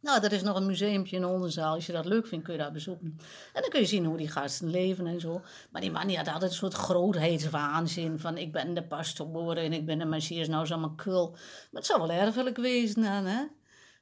Nou, 0.00 0.24
er 0.24 0.32
is 0.32 0.42
nog 0.42 0.56
een 0.56 0.66
museumpje 0.66 1.16
in 1.16 1.24
Oldenzaal. 1.24 1.74
Als 1.74 1.86
je 1.86 1.92
dat 1.92 2.04
leuk 2.04 2.26
vindt, 2.26 2.44
kun 2.44 2.54
je 2.54 2.60
daar 2.60 2.72
bezoeken. 2.72 3.18
En 3.52 3.60
dan 3.60 3.70
kun 3.70 3.80
je 3.80 3.86
zien 3.86 4.04
hoe 4.04 4.16
die 4.16 4.28
gasten 4.28 4.70
leven 4.70 5.06
en 5.06 5.20
zo. 5.20 5.40
Maar 5.70 5.80
die 5.80 5.90
man 5.90 6.06
die 6.06 6.16
had 6.16 6.28
altijd 6.28 6.50
een 6.50 6.56
soort 6.56 6.74
grootheidswaanzin. 6.74 8.18
Van 8.18 8.38
ik 8.38 8.52
ben 8.52 8.74
de 8.74 8.82
pastoor 8.82 9.56
en 9.56 9.72
ik 9.72 9.86
ben 9.86 9.98
de 9.98 10.04
messias. 10.04 10.48
Nou 10.48 10.68
allemaal 10.68 10.94
kul. 10.94 11.30
Maar 11.30 11.40
het 11.70 11.86
zou 11.86 12.00
wel 12.00 12.10
erfelijk 12.10 12.56
wezen 12.56 13.02
dan, 13.02 13.24
hè? 13.24 13.44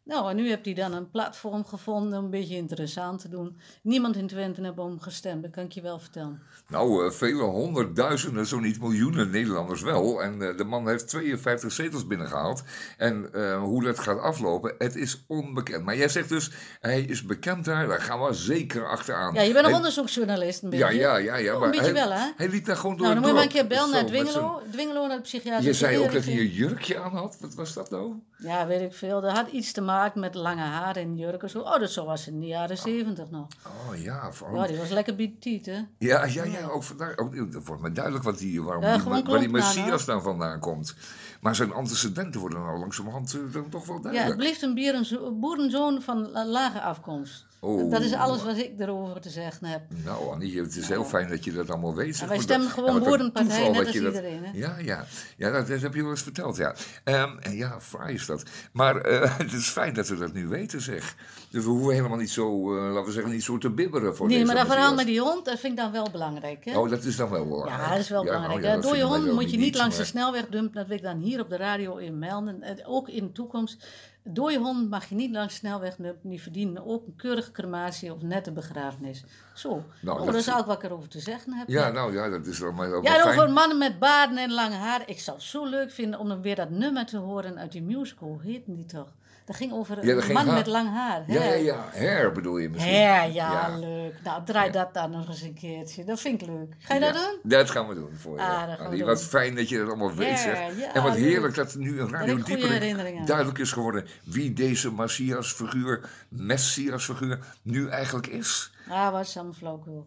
Nou, 0.05 0.31
en 0.31 0.37
nu 0.37 0.49
heeft 0.49 0.65
hij 0.65 0.75
dan 0.75 0.93
een 0.93 1.11
platform 1.11 1.65
gevonden 1.65 2.19
om 2.19 2.25
een 2.25 2.31
beetje 2.31 2.57
interessant 2.57 3.21
te 3.21 3.29
doen. 3.29 3.59
Niemand 3.83 4.17
in 4.17 4.27
Twente 4.27 4.63
heeft 4.63 4.79
om 4.79 5.01
gestemd, 5.01 5.43
dat 5.43 5.51
kan 5.51 5.65
ik 5.65 5.73
je 5.73 5.81
wel 5.83 5.99
vertellen. 5.99 6.43
Nou, 6.69 7.07
eh, 7.07 7.13
vele 7.13 7.43
honderdduizenden, 7.43 8.47
zo 8.47 8.59
niet 8.59 8.81
miljoenen 8.81 9.31
Nederlanders 9.31 9.83
wel. 9.83 10.23
En 10.23 10.43
eh, 10.43 10.57
de 10.57 10.65
man 10.65 10.89
heeft 10.89 11.09
52 11.09 11.73
zetels 11.73 12.07
binnengehaald. 12.07 12.63
En 12.99 13.33
eh, 13.33 13.63
hoe 13.63 13.83
dat 13.85 13.99
gaat 13.99 14.21
aflopen, 14.21 14.75
het 14.79 14.97
is 14.97 15.25
onbekend. 15.27 15.85
Maar 15.85 15.97
jij 15.97 16.09
zegt 16.09 16.29
dus, 16.29 16.51
hij 16.81 17.01
is 17.01 17.23
bekend 17.23 17.65
daar, 17.65 17.87
daar 17.87 18.01
gaan 18.01 18.23
we 18.23 18.33
zeker 18.33 18.89
achteraan. 18.89 19.35
Ja, 19.35 19.41
je 19.41 19.47
bent 19.47 19.59
een 19.59 19.65
Hij- 19.65 19.75
onderzoeksjournalist 19.75 20.63
een 20.63 20.71
beetje. 20.71 20.85
Ja, 20.85 20.91
ja, 20.91 21.17
ja. 21.17 21.37
ja 21.37 21.55
Oh, 21.55 21.59
maar 21.61 21.69
een 21.69 21.71
beetje 21.71 21.93
hij, 21.93 22.09
wel, 22.09 22.13
hè? 22.13 22.31
Hij 22.37 22.49
liep 22.49 22.65
daar 22.65 22.77
gewoon 22.77 22.97
door 22.97 23.07
Nou, 23.07 23.21
dan 23.21 23.23
moet 23.23 23.31
je 23.31 23.35
maar 23.37 23.45
een 23.45 23.69
keer 23.69 23.77
bellen 23.77 23.91
naar 23.91 24.07
Dwingelo. 24.07 24.63
Dwingelo 24.71 25.07
naar 25.07 25.17
de 25.17 25.23
psychiatrische 25.23 25.69
Je 25.69 25.75
zei 25.75 25.99
ook 25.99 26.13
dat 26.13 26.25
hij 26.25 26.39
een 26.39 26.51
jurkje 26.51 26.99
aan 26.99 27.17
had. 27.17 27.37
Wat 27.41 27.55
was 27.55 27.75
dat 27.75 27.91
nou? 27.91 28.13
Ja, 28.39 28.67
weet 28.67 28.81
ik 28.81 28.93
veel. 28.93 29.21
Dat 29.21 29.33
had 29.33 29.49
iets 29.51 29.73
te 29.73 29.81
maken 29.81 29.94
met 30.15 30.35
lange 30.35 30.63
haar 30.63 30.97
en 30.97 31.17
jurken. 31.17 31.51
Zo. 31.51 31.61
Oh, 31.61 31.79
dat 31.79 31.91
zo 31.91 32.05
was 32.05 32.29
in 32.29 32.41
de 32.41 32.47
jaren 32.47 32.79
zeventig 32.79 33.31
nog. 33.31 33.47
Oh 33.67 33.97
ja, 33.97 34.33
voor, 34.33 34.57
Ja, 34.57 34.67
die 34.67 34.77
was 34.79 34.89
lekker 34.91 35.15
bitiet, 35.17 35.67
hè? 35.67 35.79
Ja, 35.99 36.25
ja, 36.25 36.45
ja, 36.45 36.67
ook 36.67 36.83
vandaar. 36.83 37.17
Ook, 37.19 37.53
dat 37.53 37.67
wordt 37.67 37.83
me 37.83 37.93
duidelijk 37.93 38.25
wat 38.25 38.39
die, 38.39 38.63
waarom 38.63 38.83
Ja, 38.85 38.97
die, 38.97 39.23
waar 39.25 39.39
die 39.41 39.49
Messias 39.49 40.05
dan 40.05 40.23
vandaan 40.23 40.61
komt. 40.61 40.95
Maar 41.41 41.55
zijn 41.55 41.73
antecedenten 41.73 42.41
worden 42.41 42.61
nou 42.61 42.79
langzamerhand 42.79 43.39
dan 43.53 43.69
toch 43.69 43.87
wel 43.87 43.97
Ja, 43.97 44.03
duidelijk. 44.03 44.29
het 44.29 44.37
blijft 44.39 44.63
een 44.63 44.75
bierenzo- 44.75 45.33
boerenzoon 45.33 46.03
van 46.03 46.31
la- 46.31 46.47
lage 46.47 46.81
afkomst. 46.81 47.47
Oh. 47.65 47.91
Dat 47.91 48.01
is 48.03 48.13
alles 48.13 48.45
wat 48.45 48.57
ik 48.57 48.73
erover 48.79 49.21
te 49.21 49.31
zeggen 49.31 49.67
heb. 49.67 49.81
Nou, 50.05 50.31
Annie, 50.33 50.61
het 50.61 50.77
is 50.77 50.89
heel 50.89 51.05
fijn 51.05 51.29
dat 51.29 51.45
je 51.45 51.53
dat 51.53 51.71
allemaal 51.71 51.95
weet. 51.95 52.17
zeg. 52.17 52.29
wij 52.29 52.39
stemmen 52.41 52.67
dat- 52.67 52.75
gewoon 52.75 52.93
wat 52.93 53.03
een 53.03 53.09
boerenpartij, 53.09 53.51
toeval 53.57 53.67
net 53.73 53.77
dat 53.77 53.87
als 53.87 53.95
je 53.95 54.01
dat- 54.03 54.15
iedereen? 54.15 54.41
Ja, 54.53 54.77
ja. 54.79 55.05
ja 55.37 55.51
dat, 55.51 55.67
dat 55.69 55.81
heb 55.81 55.95
je 55.95 56.01
wel 56.03 56.11
eens 56.11 56.23
verteld, 56.23 56.57
ja. 56.57 56.75
Ehm, 57.05 57.31
ja, 57.51 57.81
fraai 57.81 58.15
is 58.15 58.27
dat. 58.27 58.43
Maar 58.73 58.97
eh, 58.97 59.39
het 59.39 59.53
is 59.53 59.69
fijn 59.69 59.95
dat 59.95 60.09
we 60.09 60.17
dat 60.17 60.33
nu 60.33 60.47
weten, 60.49 60.81
zeg. 60.81 61.17
Dus 61.51 61.65
we 61.65 61.71
hoeven 61.71 61.95
helemaal 61.95 62.19
niet 62.19 62.31
zo, 62.31 62.77
eh, 62.77 62.83
laten 62.93 63.05
we 63.05 63.13
zeggen, 63.13 63.33
niet 63.33 63.43
zo 63.45 63.59
te 63.59 63.71
bibberen 63.71 64.17
voor 64.17 64.27
Nee, 64.27 64.39
deze 64.39 64.53
maar 64.53 64.65
dat 64.65 64.73
verhaal 64.73 64.95
met 64.95 65.07
die 65.07 65.21
hond, 65.21 65.45
dat 65.45 65.59
vind 65.59 65.73
ik 65.73 65.79
dan 65.79 65.93
wel 65.93 66.11
belangrijk. 66.11 66.65
Hè? 66.65 66.79
Oh, 66.79 66.91
dat 66.91 67.05
is 67.05 67.17
dan 67.17 67.31
wel 67.31 67.47
belangrijk. 67.49 67.81
Ja, 67.83 67.89
dat 67.91 67.99
is 67.99 68.09
wel 68.09 68.25
Ja, 68.25 68.31
nou 68.31 68.43
belangrijk. 68.43 68.73
ja, 68.73 68.77
Een 68.77 68.83
vinden 68.91 69.09
wij 69.11 69.19
hond 69.19 69.33
moet 69.33 69.51
je 69.51 69.59
niet 69.59 69.77
langs 69.77 69.97
de 69.97 70.05
snelweg 70.05 70.47
dumpen. 70.49 70.75
Dat 70.77 70.87
wil 70.87 70.97
ik 70.97 71.03
dan 71.03 71.19
hier 71.19 71.41
op 71.41 71.49
de 71.51 71.57
radio 71.57 71.97
in 71.97 72.19
melden. 72.19 72.63
Ook 72.87 73.09
in 73.09 73.25
de 73.27 73.33
toekomst. 73.33 73.87
Dode 74.29 74.59
hond 74.59 74.91
mag 74.91 75.05
je 75.09 75.15
niet 75.15 75.31
langs 75.31 75.55
snelweg. 75.55 75.97
Die 76.23 76.43
verdienen 76.43 76.87
ook 76.87 77.07
een 77.07 77.17
keurige 77.17 77.51
crematie 77.53 78.13
of 78.13 78.23
nette 78.23 78.53
begrafenis. 78.53 79.25
Zo. 79.55 79.69
Nou, 79.69 79.85
Nou, 80.19 80.25
dat 80.27 80.35
is- 80.35 80.53
ook 80.55 80.67
wat 80.67 80.77
ik 80.77 80.83
erover 80.83 81.09
te 81.09 81.21
zeggen 81.21 81.53
heb. 81.53 81.69
Ja, 81.69 81.91
nou 81.91 82.13
ja, 82.13 82.29
dat 82.29 82.47
is 82.47 82.59
wel, 82.59 82.73
maar 82.73 82.93
ook 82.93 83.05
Ja, 83.05 83.23
over 83.29 83.51
mannen 83.51 83.79
met 83.79 83.99
baarden 83.99 84.39
en 84.39 84.53
lange 84.53 84.75
haar. 84.75 85.03
Ik 85.07 85.21
zou 85.21 85.37
het 85.37 85.47
zo 85.47 85.65
leuk 85.67 85.91
vinden 85.91 86.19
om 86.21 86.29
dan 86.29 86.43
weer 86.43 86.57
dat 86.57 86.71
nummer 86.71 87.07
te 87.07 87.17
horen 87.19 87.59
uit 87.59 87.73
die 87.73 87.83
musical. 87.83 88.29
Hoe 88.29 88.43
heet 88.43 88.63
die 88.67 88.85
toch? 88.87 89.13
Dat 89.47 89.57
ging 89.57 89.73
over 89.73 90.07
Ja, 90.07 90.15
dat 90.15 90.25
een 90.25 90.33
man 90.33 90.47
haar- 90.47 90.55
met 90.55 90.67
lang 90.67 90.89
haar. 90.89 91.23
Ja, 91.27 91.43
ja, 91.43 91.53
ja. 91.55 91.85
Hair 91.93 92.33
bedoel 92.33 92.59
je 92.59 92.69
misschien. 92.69 92.93
Ja, 92.95 93.23
ja, 93.23 93.53
Ja. 93.53 93.77
leuk. 93.79 94.15
Nou, 94.25 94.45
draai 94.45 94.71
dat 94.71 94.95
dan 94.95 95.11
nog 95.11 95.29
eens 95.29 95.41
een 95.43 95.55
keertje. 95.55 96.05
Dat 96.05 96.21
vind 96.21 96.43
ik 96.43 96.49
leuk. 96.49 96.75
Ga 96.79 96.95
je 96.95 97.01
dat 97.01 97.15
Ja, 97.15 97.21
doen? 97.21 97.39
Dat 97.43 97.71
gaan 97.71 97.89
we 97.89 97.95
doen 97.95 98.11
voor 98.21 98.37
je. 98.37 98.43
Ah, 98.43 98.81
Annie, 98.81 98.99
doen. 98.99 99.07
Wat 99.09 99.23
fijn 99.25 99.55
dat 99.55 99.69
je 99.69 99.79
dat 99.79 99.87
allemaal 99.89 100.15
weet, 100.15 100.29
Ja, 100.29 100.37
zeg. 100.37 100.59
ja, 100.79 100.95
en 100.95 101.03
wat 101.03 101.15
heerlijk 101.15 101.55
dat 101.55 101.75
nu 101.75 102.01
een 102.01 102.11
Radio 102.11 102.39
herinneringen. 102.45 103.27
duidelijk 103.27 103.59
is 103.59 103.73
geworden 103.73 104.07
wie 104.25 104.53
deze 104.53 104.93
Messias-figuur, 104.93 106.09
Messias-figuur, 106.29 107.39
nu 107.63 107.89
eigenlijk 107.89 108.27
is. 108.27 108.73
Ah, 108.89 109.13
wat 109.13 109.33
allemaal 109.37 109.53
flauwkul. 109.55 110.07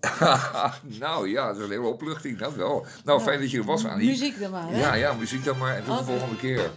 nou 1.00 1.30
ja, 1.30 1.48
dat 1.48 1.58
is 1.58 1.64
een 1.64 1.70
hele 1.70 1.88
opluchting, 1.88 2.38
dat 2.38 2.56
wel. 2.56 2.86
Nou, 3.06 3.22
fijn 3.22 3.40
dat 3.40 3.52
je 3.52 3.58
er 3.58 3.64
was, 3.66 3.86
Annie. 3.86 4.08
Muziek 4.10 4.40
dan 4.40 4.52
maar, 4.52 4.68
hè? 4.70 4.80
Ja, 4.80 4.94
ja, 4.94 5.14
muziek 5.14 5.44
dan 5.44 5.58
maar. 5.58 5.76
En 5.76 5.84
tot 5.84 5.98
de 5.98 6.04
volgende 6.04 6.36
keer. 6.36 6.70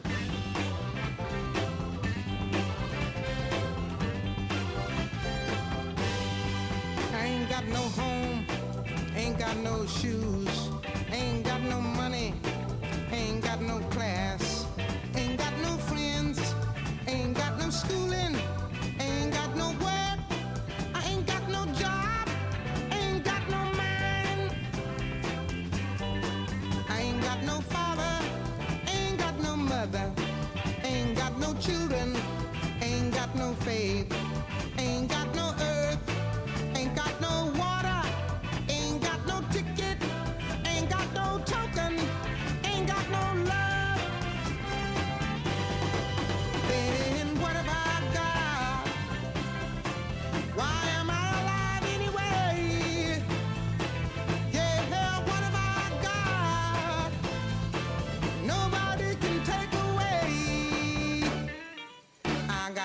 No 7.71 7.83
home, 8.01 8.47
ain't 9.15 9.39
got 9.39 9.57
no 9.59 9.87
shoes, 9.87 10.71
ain't 11.13 11.45
got 11.45 11.63
no 11.63 11.81
money, 11.81 12.35
ain't 13.13 13.43
got 13.43 13.61
no 13.63 13.79
class, 13.91 14.30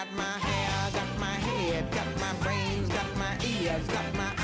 got 0.05 0.17
my 0.17 0.39
hair, 0.39 0.91
got 0.91 1.19
my 1.19 1.25
head, 1.25 1.91
got 1.91 2.19
my 2.19 2.33
brains, 2.43 2.89
got 2.89 3.17
my 3.17 3.37
ears, 3.45 3.87
got 3.87 4.15
my 4.15 4.34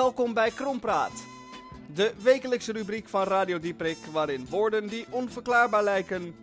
Welkom 0.00 0.34
bij 0.34 0.50
Krompraat. 0.50 1.24
De 1.94 2.12
wekelijkse 2.22 2.72
rubriek 2.72 3.08
van 3.08 3.22
Radio 3.22 3.58
Dieprik 3.58 3.96
waarin 4.12 4.46
woorden 4.50 4.86
die 4.86 5.06
onverklaarbaar 5.10 5.82
lijken 5.82 6.34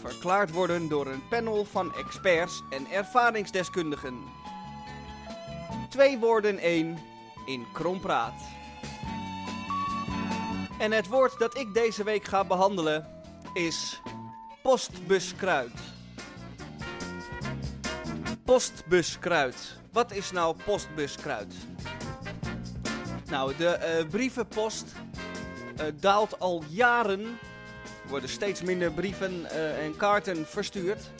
verklaard 0.00 0.50
worden 0.50 0.88
door 0.88 1.06
een 1.06 1.28
panel 1.28 1.64
van 1.64 1.94
experts 1.94 2.62
en 2.70 2.86
ervaringsdeskundigen. 2.90 4.14
Twee 5.88 6.18
woorden 6.18 6.58
één 6.58 6.98
in 7.46 7.66
Krompraat. 7.72 8.40
En 10.78 10.92
het 10.92 11.08
woord 11.08 11.38
dat 11.38 11.58
ik 11.58 11.74
deze 11.74 12.04
week 12.04 12.24
ga 12.24 12.44
behandelen 12.44 13.06
is 13.54 14.00
postbuskruid. 14.62 15.72
Postbuskruid. 18.44 19.78
Wat 19.92 20.12
is 20.12 20.30
nou 20.30 20.56
postbuskruid? 20.64 21.54
Nou, 23.28 23.56
de 23.56 23.68
eh, 23.68 24.06
brievenpost 24.06 24.92
eh, 25.76 25.86
daalt 26.00 26.40
al 26.40 26.64
jaren. 26.68 27.20
Er 28.02 28.08
worden 28.08 28.28
steeds 28.28 28.62
minder 28.62 28.92
brieven 28.92 29.50
eh, 29.50 29.84
en 29.84 29.96
kaarten 29.96 30.46
verstuurd. 30.46 31.10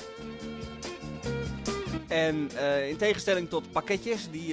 En 2.08 2.50
in 2.88 2.96
tegenstelling 2.96 3.48
tot 3.48 3.70
pakketjes, 3.70 4.30
die, 4.30 4.52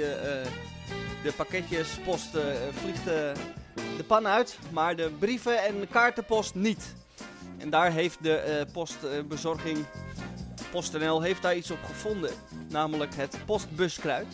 de 1.23 1.33
pakketjespost 1.35 2.29
vliegt 2.71 3.03
de 3.97 4.03
pan 4.07 4.27
uit, 4.27 4.57
maar 4.71 4.95
de 4.95 5.11
brieven 5.19 5.63
en 5.63 5.87
kaartenpost 5.89 6.55
niet. 6.55 6.95
En 7.57 7.69
daar 7.69 7.91
heeft 7.91 8.23
de 8.23 8.65
postbezorging, 8.71 9.85
PostNL, 10.71 11.21
heeft 11.21 11.41
daar 11.41 11.55
iets 11.55 11.71
op 11.71 11.83
gevonden. 11.85 12.31
Namelijk 12.69 13.15
het 13.15 13.37
postbuskruid. 13.45 14.27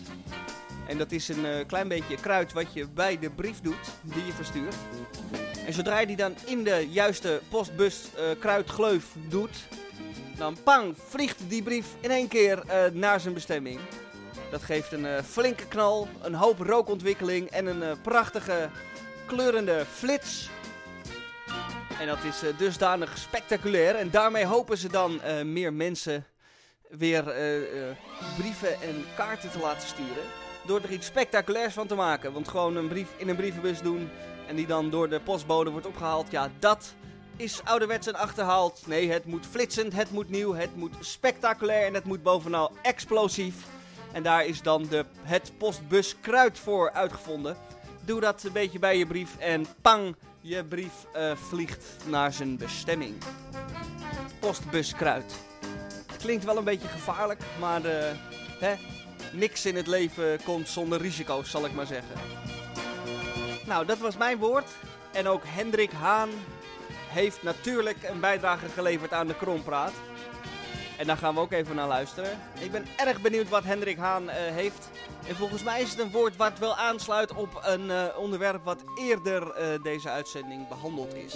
En 0.89 0.97
dat 0.97 1.11
is 1.11 1.27
een 1.27 1.45
eh, 1.45 1.65
klein 1.67 1.87
beetje 1.87 2.15
kruid 2.15 2.53
wat 2.53 2.73
je 2.73 2.87
bij 2.87 3.19
de 3.19 3.29
brief 3.29 3.61
doet 3.61 3.91
die 4.01 4.25
je 4.25 4.31
verstuurt. 4.31 4.75
En 5.65 5.73
zodra 5.73 5.99
je 5.99 6.05
die 6.05 6.15
dan 6.15 6.35
in 6.45 6.63
de 6.63 6.87
juiste 6.89 7.41
postbus 7.49 8.09
eh, 8.15 8.23
kruidgleuf 8.39 9.05
doet, 9.27 9.67
dan 10.37 10.57
pang, 10.63 10.95
vliegt 10.97 11.37
die 11.47 11.63
brief 11.63 11.87
in 11.99 12.11
één 12.11 12.27
keer 12.27 12.63
eh, 12.67 12.91
naar 12.91 13.19
zijn 13.19 13.33
bestemming. 13.33 13.79
Dat 14.51 14.63
geeft 14.63 14.91
een 14.91 15.23
flinke 15.23 15.67
knal, 15.67 16.07
een 16.21 16.33
hoop 16.33 16.59
rookontwikkeling 16.59 17.49
en 17.49 17.65
een 17.65 18.01
prachtige 18.01 18.69
kleurende 19.25 19.85
flits. 19.93 20.49
En 21.99 22.07
dat 22.07 22.23
is 22.23 22.57
dusdanig 22.57 23.17
spectaculair. 23.17 23.95
En 23.95 24.09
daarmee 24.09 24.45
hopen 24.45 24.77
ze 24.77 24.87
dan 24.87 25.21
meer 25.43 25.73
mensen 25.73 26.25
weer 26.89 27.23
brieven 28.37 28.81
en 28.81 29.05
kaarten 29.15 29.51
te 29.51 29.59
laten 29.59 29.87
sturen. 29.87 30.48
Door 30.69 30.81
er 30.81 30.91
iets 30.91 31.07
spectaculairs 31.07 31.73
van 31.73 31.87
te 31.87 31.95
maken. 31.95 32.33
Want 32.33 32.47
gewoon 32.47 32.75
een 32.75 32.87
brief 32.87 33.07
in 33.17 33.29
een 33.29 33.35
brievenbus 33.35 33.81
doen 33.81 34.09
en 34.47 34.55
die 34.55 34.67
dan 34.67 34.89
door 34.89 35.09
de 35.09 35.19
postbode 35.19 35.69
wordt 35.69 35.85
opgehaald. 35.85 36.31
Ja, 36.31 36.49
dat 36.59 36.93
is 37.35 37.61
ouderwets 37.63 38.07
en 38.07 38.15
achterhaald. 38.15 38.81
Nee, 38.87 39.11
het 39.11 39.25
moet 39.25 39.45
flitsend, 39.45 39.93
het 39.93 40.11
moet 40.11 40.29
nieuw, 40.29 40.53
het 40.53 40.75
moet 40.75 40.95
spectaculair 40.99 41.85
en 41.85 41.93
het 41.93 42.03
moet 42.03 42.23
bovenal 42.23 42.71
explosief. 42.81 43.55
En 44.11 44.23
daar 44.23 44.45
is 44.45 44.61
dan 44.61 44.87
de, 44.89 45.05
het 45.21 45.51
postbus 45.57 46.15
kruid 46.21 46.59
voor 46.59 46.91
uitgevonden. 46.91 47.57
Doe 48.05 48.19
dat 48.19 48.43
een 48.43 48.51
beetje 48.51 48.79
bij 48.79 48.97
je 48.97 49.05
brief 49.05 49.37
en 49.37 49.65
pang, 49.81 50.15
je 50.41 50.65
brief 50.65 51.05
eh, 51.13 51.35
vliegt 51.35 51.85
naar 52.05 52.33
zijn 52.33 52.57
bestemming. 52.57 53.15
Postbus 54.39 54.93
kruid. 54.93 55.33
Klinkt 56.17 56.45
wel 56.45 56.57
een 56.57 56.63
beetje 56.63 56.87
gevaarlijk, 56.87 57.41
maar 57.59 57.85
eh, 57.85 58.15
hè, 58.59 58.75
niks 59.31 59.65
in 59.65 59.75
het 59.75 59.87
leven 59.87 60.43
komt 60.43 60.69
zonder 60.69 61.01
risico's, 61.01 61.49
zal 61.49 61.65
ik 61.65 61.73
maar 61.73 61.85
zeggen. 61.85 62.15
Nou, 63.65 63.85
dat 63.85 63.97
was 63.97 64.17
mijn 64.17 64.37
woord. 64.37 64.67
En 65.11 65.27
ook 65.27 65.41
Hendrik 65.45 65.91
Haan 65.91 66.29
heeft 67.07 67.43
natuurlijk 67.43 67.97
een 68.03 68.19
bijdrage 68.19 68.69
geleverd 68.69 69.13
aan 69.13 69.27
de 69.27 69.35
Krompraat. 69.35 69.93
En 70.97 71.07
daar 71.07 71.17
gaan 71.17 71.33
we 71.33 71.39
ook 71.39 71.51
even 71.51 71.75
naar 71.75 71.87
luisteren. 71.87 72.39
Ik 72.59 72.71
ben 72.71 72.85
erg 72.97 73.21
benieuwd 73.21 73.49
wat 73.49 73.63
Hendrik 73.63 73.97
Haan 73.97 74.29
eh, 74.29 74.35
heeft. 74.55 74.89
En 75.27 75.35
volgens 75.35 75.63
mij 75.63 75.81
is 75.81 75.89
het 75.89 75.99
een 75.99 76.11
woord 76.11 76.35
wat 76.35 76.59
wel 76.59 76.75
aansluit 76.75 77.33
op 77.33 77.61
een 77.63 77.91
eh, 77.91 78.03
onderwerp 78.17 78.63
wat 78.63 78.83
eerder 78.95 79.51
eh, 79.51 79.83
deze 79.83 80.09
uitzending 80.09 80.67
behandeld 80.67 81.15
is. 81.15 81.35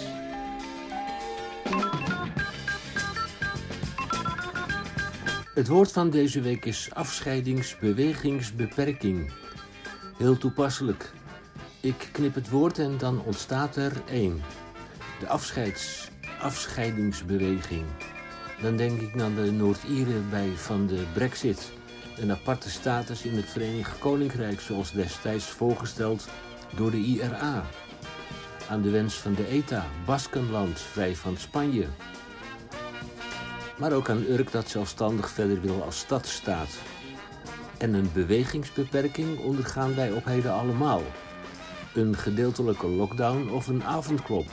Het 5.54 5.68
woord 5.68 5.92
van 5.92 6.10
deze 6.10 6.40
week 6.40 6.64
is 6.64 6.88
afscheidingsbewegingsbeperking. 6.92 9.32
Heel 10.16 10.38
toepasselijk. 10.38 11.12
Ik 11.80 12.08
knip 12.12 12.34
het 12.34 12.50
woord 12.50 12.78
en 12.78 12.98
dan 12.98 13.22
ontstaat 13.24 13.76
er 13.76 13.92
één. 14.08 14.42
De 15.20 15.28
afscheids, 15.28 16.10
afscheidingsbeweging. 16.40 17.84
Dan 18.62 18.76
denk 18.76 19.00
ik 19.00 19.20
aan 19.20 19.34
de 19.34 19.52
Noord-Ieren 19.52 20.30
bij 20.30 20.48
van 20.48 20.86
de 20.86 21.04
Brexit. 21.12 21.72
Een 22.16 22.30
aparte 22.30 22.70
status 22.70 23.22
in 23.22 23.36
het 23.36 23.50
Verenigd 23.50 23.98
Koninkrijk 23.98 24.60
zoals 24.60 24.92
destijds 24.92 25.46
voorgesteld 25.46 26.28
door 26.76 26.90
de 26.90 26.98
IRA. 26.98 27.64
Aan 28.68 28.82
de 28.82 28.90
wens 28.90 29.14
van 29.14 29.34
de 29.34 29.46
ETA, 29.46 29.86
Baskenland, 30.06 30.80
vrij 30.80 31.16
van 31.16 31.36
Spanje. 31.36 31.86
Maar 33.78 33.92
ook 33.92 34.08
aan 34.08 34.24
Urk 34.28 34.52
dat 34.52 34.68
zelfstandig 34.68 35.30
verder 35.30 35.60
wil 35.60 35.82
als 35.82 35.98
stadstaat. 35.98 36.68
En 37.78 37.94
een 37.94 38.10
bewegingsbeperking 38.12 39.38
ondergaan 39.38 39.94
wij 39.94 40.12
op 40.12 40.24
heden 40.24 40.52
allemaal. 40.52 41.02
Een 41.94 42.16
gedeeltelijke 42.16 42.86
lockdown 42.86 43.50
of 43.50 43.66
een 43.66 43.84
avondklok. 43.84 44.46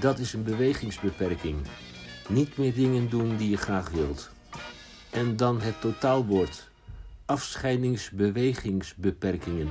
Dat 0.00 0.18
is 0.18 0.32
een 0.32 0.44
bewegingsbeperking. 0.44 1.56
Niet 2.28 2.56
meer 2.56 2.74
dingen 2.74 3.10
doen 3.10 3.36
die 3.36 3.50
je 3.50 3.56
graag 3.56 3.90
wilt. 3.90 4.30
En 5.10 5.36
dan 5.36 5.60
het 5.60 5.80
totaalwoord. 5.80 6.68
Afscheidingsbewegingsbeperkingen. 7.24 9.68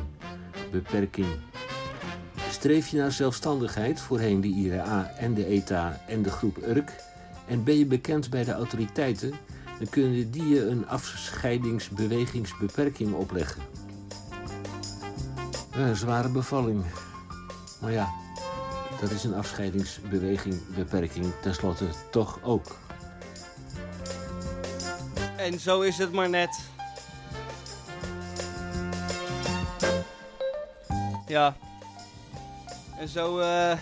Beperking. 0.71 1.27
Streef 2.49 2.87
je 2.87 2.97
naar 2.97 3.11
zelfstandigheid, 3.11 3.99
voorheen 3.99 4.41
de 4.41 4.47
IRA 4.47 5.11
en 5.17 5.33
de 5.33 5.45
ETA 5.45 6.01
en 6.07 6.21
de 6.21 6.29
groep 6.29 6.57
Urk, 6.67 6.91
en 7.49 7.63
ben 7.63 7.77
je 7.77 7.85
bekend 7.85 8.29
bij 8.29 8.43
de 8.43 8.51
autoriteiten, 8.51 9.33
dan 9.79 9.89
kunnen 9.89 10.31
die 10.31 10.47
je 10.47 10.65
een 10.65 10.87
afscheidingsbewegingsbeperking 10.87 13.13
opleggen. 13.13 13.61
Een 15.71 15.95
zware 15.95 16.29
bevalling. 16.29 16.83
Maar 17.81 17.91
ja, 17.91 18.09
dat 19.01 19.11
is 19.11 19.23
een 19.23 19.33
afscheidingsbewegingbeperking 19.33 21.25
tenslotte 21.41 21.85
toch 22.11 22.39
ook. 22.43 22.77
En 25.37 25.59
zo 25.59 25.81
is 25.81 25.97
het 25.97 26.11
maar 26.11 26.29
net. 26.29 26.59
Ja. 31.27 31.55
En 32.99 33.07
zo 33.07 33.39
eh, 33.39 33.77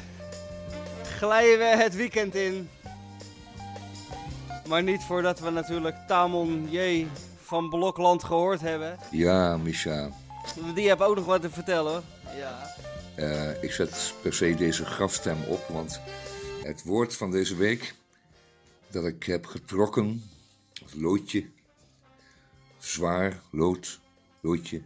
glijden 1.04 1.60
we 1.60 1.76
het 1.84 1.96
weekend 1.96 2.36
in. 2.36 2.70
Maar 4.68 4.84
niet 4.84 5.04
voordat 5.04 5.40
we 5.40 5.50
natuurlijk 5.50 5.96
Tamon 6.08 6.68
J. 6.72 7.08
van 7.42 7.70
Blokland 7.70 8.24
gehoord 8.24 8.62
hebben. 8.62 8.98
Ja, 9.12 9.58
Misha. 9.58 10.10
Die 10.76 10.88
heeft 10.88 11.02
ook 11.02 11.16
nog 11.16 11.26
wat 11.26 11.42
te 11.42 11.50
vertellen 11.50 11.92
hoor. 11.92 12.04
Ja. 12.38 12.76
Eh, 13.16 13.64
ik 13.64 13.72
zet 13.72 14.14
per 14.22 14.34
se 14.34 14.56
deze 14.56 14.86
grafstem 14.86 15.44
op, 15.44 15.68
want 15.68 16.00
het 16.64 16.84
woord 16.84 17.16
van 17.16 17.32
deze 17.32 17.56
week 17.56 17.96
dat 18.92 19.06
ik 19.06 19.24
heb 19.24 19.46
getrokken, 19.46 20.24
het 20.84 20.96
loodje, 20.96 21.46
zwaar 22.78 23.42
lood, 23.52 24.00
loodje, 24.42 24.82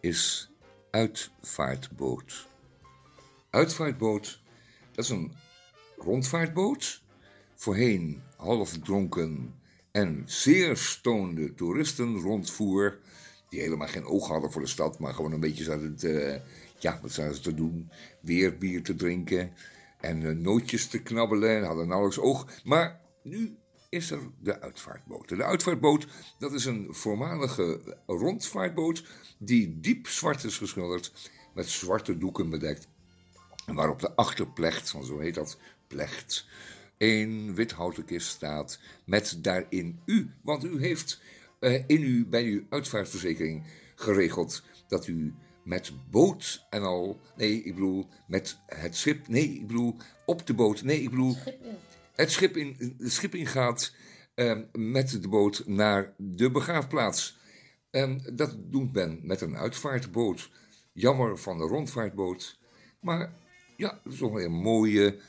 is 0.00 0.50
uitvaartboot. 0.90 2.46
Uitvaartboot, 3.50 4.40
dat 4.92 5.04
is 5.04 5.10
een 5.10 5.32
rondvaartboot. 5.96 7.02
Voorheen 7.54 8.22
half 8.42 8.78
dronken 8.78 9.54
en 9.90 10.22
zeer 10.26 10.76
stoonde 10.76 11.54
toeristen 11.54 12.16
rondvoer. 12.16 12.98
Die 13.48 13.60
helemaal 13.60 13.88
geen 13.88 14.04
oog 14.04 14.28
hadden 14.28 14.52
voor 14.52 14.62
de 14.62 14.68
stad, 14.68 14.98
maar 14.98 15.14
gewoon 15.14 15.32
een 15.32 15.40
beetje 15.40 15.64
zaten 15.64 15.96
te, 15.96 16.40
ja, 16.78 16.98
wat 17.02 17.12
zaten 17.12 17.34
ze 17.34 17.40
te 17.40 17.54
doen? 17.54 17.90
Weer 18.20 18.58
bier 18.58 18.82
te 18.82 18.94
drinken 18.94 19.52
en 20.00 20.28
eh, 20.28 20.34
nootjes 20.34 20.86
te 20.86 21.02
knabbelen. 21.02 21.64
Hadden 21.64 21.88
nauwelijks 21.88 22.20
oog. 22.20 22.46
Maar 22.64 23.00
nu 23.22 23.56
is 23.88 24.10
er 24.10 24.20
de 24.40 24.60
uitvaartboot. 24.60 25.28
De 25.28 25.44
uitvaartboot, 25.44 26.06
dat 26.38 26.52
is 26.52 26.64
een 26.64 26.86
voormalige 26.90 27.96
rondvaartboot 28.06 29.04
die 29.38 29.80
diep 29.80 30.06
zwart 30.06 30.44
is 30.44 30.58
geschilderd, 30.58 31.30
met 31.54 31.68
zwarte 31.68 32.18
doeken 32.18 32.50
bedekt. 32.50 32.88
En 33.66 33.74
waarop 33.74 34.00
de 34.00 34.14
achterplecht, 34.14 34.92
want 34.92 35.06
zo 35.06 35.18
heet 35.18 35.34
dat, 35.34 35.58
plecht, 35.86 36.46
een 37.02 37.54
wit 37.54 37.72
houten 37.72 38.04
kist 38.04 38.28
staat 38.28 38.78
met 39.04 39.38
daarin 39.38 40.00
u. 40.04 40.30
Want 40.42 40.64
u 40.64 40.80
heeft 40.80 41.20
eh, 41.60 41.84
in 41.86 42.02
u, 42.02 42.26
bij 42.26 42.44
uw 42.44 42.62
uitvaartverzekering 42.68 43.66
geregeld 43.94 44.62
dat 44.88 45.06
u 45.06 45.34
met 45.64 45.92
boot 46.10 46.66
en 46.70 46.82
al, 46.82 47.20
nee, 47.36 47.62
ik 47.62 47.74
bedoel 47.74 48.08
met 48.26 48.58
het 48.66 48.96
schip, 48.96 49.28
nee, 49.28 49.54
ik 49.54 49.66
bedoel 49.66 49.96
op 50.26 50.46
de 50.46 50.54
boot, 50.54 50.82
nee, 50.82 51.02
ik 51.02 51.10
bedoel 51.10 51.36
het 52.14 52.30
schip, 52.30 52.56
in, 52.56 52.96
het 52.98 53.12
schip 53.12 53.34
ingaat 53.34 53.94
eh, 54.34 54.58
met 54.72 55.22
de 55.22 55.28
boot 55.28 55.62
naar 55.66 56.14
de 56.16 56.50
begraafplaats. 56.50 57.38
En 57.90 58.22
dat 58.32 58.56
doet 58.58 58.92
men 58.92 59.20
met 59.22 59.40
een 59.40 59.56
uitvaartboot. 59.56 60.50
Jammer 60.92 61.38
van 61.38 61.58
de 61.58 61.64
rondvaartboot. 61.64 62.58
Maar 63.00 63.32
ja, 63.76 64.00
het 64.02 64.12
is 64.12 64.18
toch 64.18 64.32
weer 64.32 64.44
een 64.44 64.52
mooie 64.52 65.20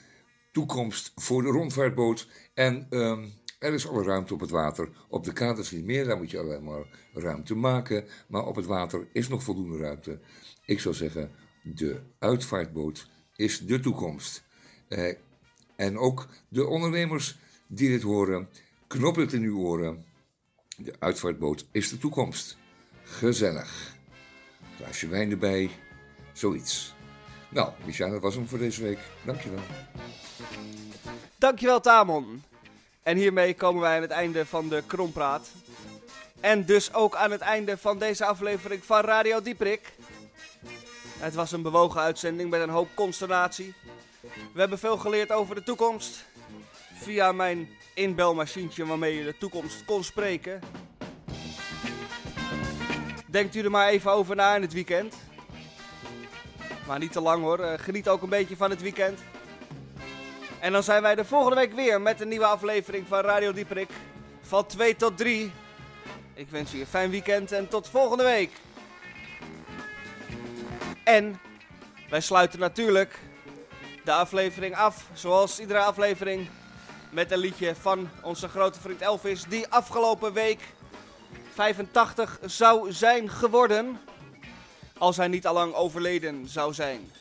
toekomst 0.53 1.11
voor 1.15 1.41
de 1.41 1.49
rondvaartboot. 1.49 2.27
En 2.53 2.87
ehm, 2.89 3.25
er 3.59 3.73
is 3.73 3.87
alle 3.87 4.03
ruimte 4.03 4.33
op 4.33 4.39
het 4.39 4.49
water. 4.49 4.89
Op 5.07 5.23
de 5.23 5.33
kaders 5.33 5.71
niet 5.71 5.85
meer, 5.85 6.05
daar 6.05 6.17
moet 6.17 6.31
je 6.31 6.39
alleen 6.39 6.63
maar 6.63 6.85
ruimte 7.13 7.55
maken. 7.55 8.05
Maar 8.27 8.45
op 8.45 8.55
het 8.55 8.65
water 8.65 9.07
is 9.11 9.27
nog 9.27 9.43
voldoende 9.43 9.77
ruimte. 9.77 10.19
Ik 10.65 10.79
zou 10.79 10.95
zeggen, 10.95 11.31
de 11.63 11.99
uitvaartboot 12.19 13.09
is 13.35 13.65
de 13.65 13.79
toekomst. 13.79 14.43
Eh, 14.87 15.15
en 15.75 15.97
ook 15.97 16.27
de 16.47 16.65
ondernemers 16.65 17.37
die 17.67 17.89
dit 17.89 18.01
horen, 18.01 18.49
knop 18.87 19.15
het 19.15 19.33
in 19.33 19.43
uw 19.43 19.57
oren. 19.57 20.05
De 20.77 20.93
uitvaartboot 20.99 21.67
is 21.71 21.89
de 21.89 21.97
toekomst. 21.97 22.57
Gezellig. 23.03 23.97
Glaasje 24.75 25.07
wijn 25.07 25.31
erbij. 25.31 25.69
Zoiets. 26.33 26.93
Nou, 27.53 27.69
Micha, 27.85 28.09
dat 28.09 28.21
was 28.21 28.35
hem 28.35 28.47
voor 28.47 28.57
deze 28.57 28.83
week. 28.83 28.99
Dankjewel. 29.21 29.59
Dankjewel 31.37 31.81
Tamon. 31.81 32.43
En 33.03 33.17
hiermee 33.17 33.55
komen 33.55 33.81
wij 33.81 33.95
aan 33.95 34.01
het 34.01 34.11
einde 34.11 34.45
van 34.45 34.69
de 34.69 34.83
Krompraat. 34.87 35.49
En 36.39 36.65
dus 36.65 36.93
ook 36.93 37.15
aan 37.15 37.31
het 37.31 37.41
einde 37.41 37.77
van 37.77 37.97
deze 37.97 38.25
aflevering 38.25 38.83
van 38.85 39.01
Radio 39.01 39.41
Dieprik. 39.41 39.93
Het 41.17 41.33
was 41.33 41.51
een 41.51 41.61
bewogen 41.61 42.01
uitzending 42.01 42.49
met 42.49 42.61
een 42.61 42.69
hoop 42.69 42.89
consternatie. 42.93 43.73
We 44.53 44.59
hebben 44.59 44.79
veel 44.79 44.97
geleerd 44.97 45.31
over 45.31 45.55
de 45.55 45.63
toekomst. 45.63 46.25
Via 46.93 47.31
mijn 47.31 47.69
inbelmachientje 47.93 48.85
waarmee 48.85 49.17
je 49.17 49.23
de 49.23 49.37
toekomst 49.37 49.85
kon 49.85 50.03
spreken. 50.03 50.59
Denkt 53.25 53.55
u 53.55 53.61
er 53.61 53.71
maar 53.71 53.87
even 53.87 54.11
over 54.11 54.35
na 54.35 54.55
in 54.55 54.61
het 54.61 54.73
weekend. 54.73 55.15
Maar 56.87 56.99
niet 56.99 57.11
te 57.11 57.21
lang 57.21 57.43
hoor. 57.43 57.59
Eh, 57.59 57.79
Geniet 57.79 58.09
ook 58.09 58.21
een 58.21 58.29
beetje 58.29 58.55
van 58.55 58.69
het 58.69 58.81
weekend. 58.81 59.19
En 60.59 60.71
dan 60.71 60.83
zijn 60.83 61.01
wij 61.01 61.15
de 61.15 61.25
volgende 61.25 61.55
week 61.55 61.73
weer 61.73 62.01
met 62.01 62.21
een 62.21 62.27
nieuwe 62.27 62.45
aflevering 62.45 63.07
van 63.07 63.19
Radio 63.19 63.53
Dieperik. 63.53 63.89
Van 64.41 64.65
2 64.65 64.95
tot 64.95 65.17
3. 65.17 65.51
Ik 66.33 66.49
wens 66.49 66.73
u 66.73 66.79
een 66.79 66.85
fijn 66.85 67.09
weekend 67.09 67.51
en 67.51 67.67
tot 67.67 67.89
volgende 67.89 68.23
week. 68.23 68.51
En 71.03 71.39
wij 72.09 72.21
sluiten 72.21 72.59
natuurlijk 72.59 73.19
de 74.03 74.11
aflevering 74.11 74.75
af, 74.75 75.05
zoals 75.13 75.59
iedere 75.59 75.79
aflevering, 75.79 76.49
met 77.09 77.31
een 77.31 77.37
liedje 77.37 77.75
van 77.75 78.09
onze 78.21 78.47
grote 78.47 78.79
vriend 78.79 79.01
Elvis, 79.01 79.43
die 79.43 79.67
afgelopen 79.67 80.33
week 80.33 80.59
85 81.53 82.39
zou 82.45 82.91
zijn 82.91 83.29
geworden, 83.29 83.99
als 84.97 85.17
hij 85.17 85.27
niet 85.27 85.47
allang 85.47 85.73
overleden 85.73 86.47
zou 86.47 86.73
zijn. 86.73 87.11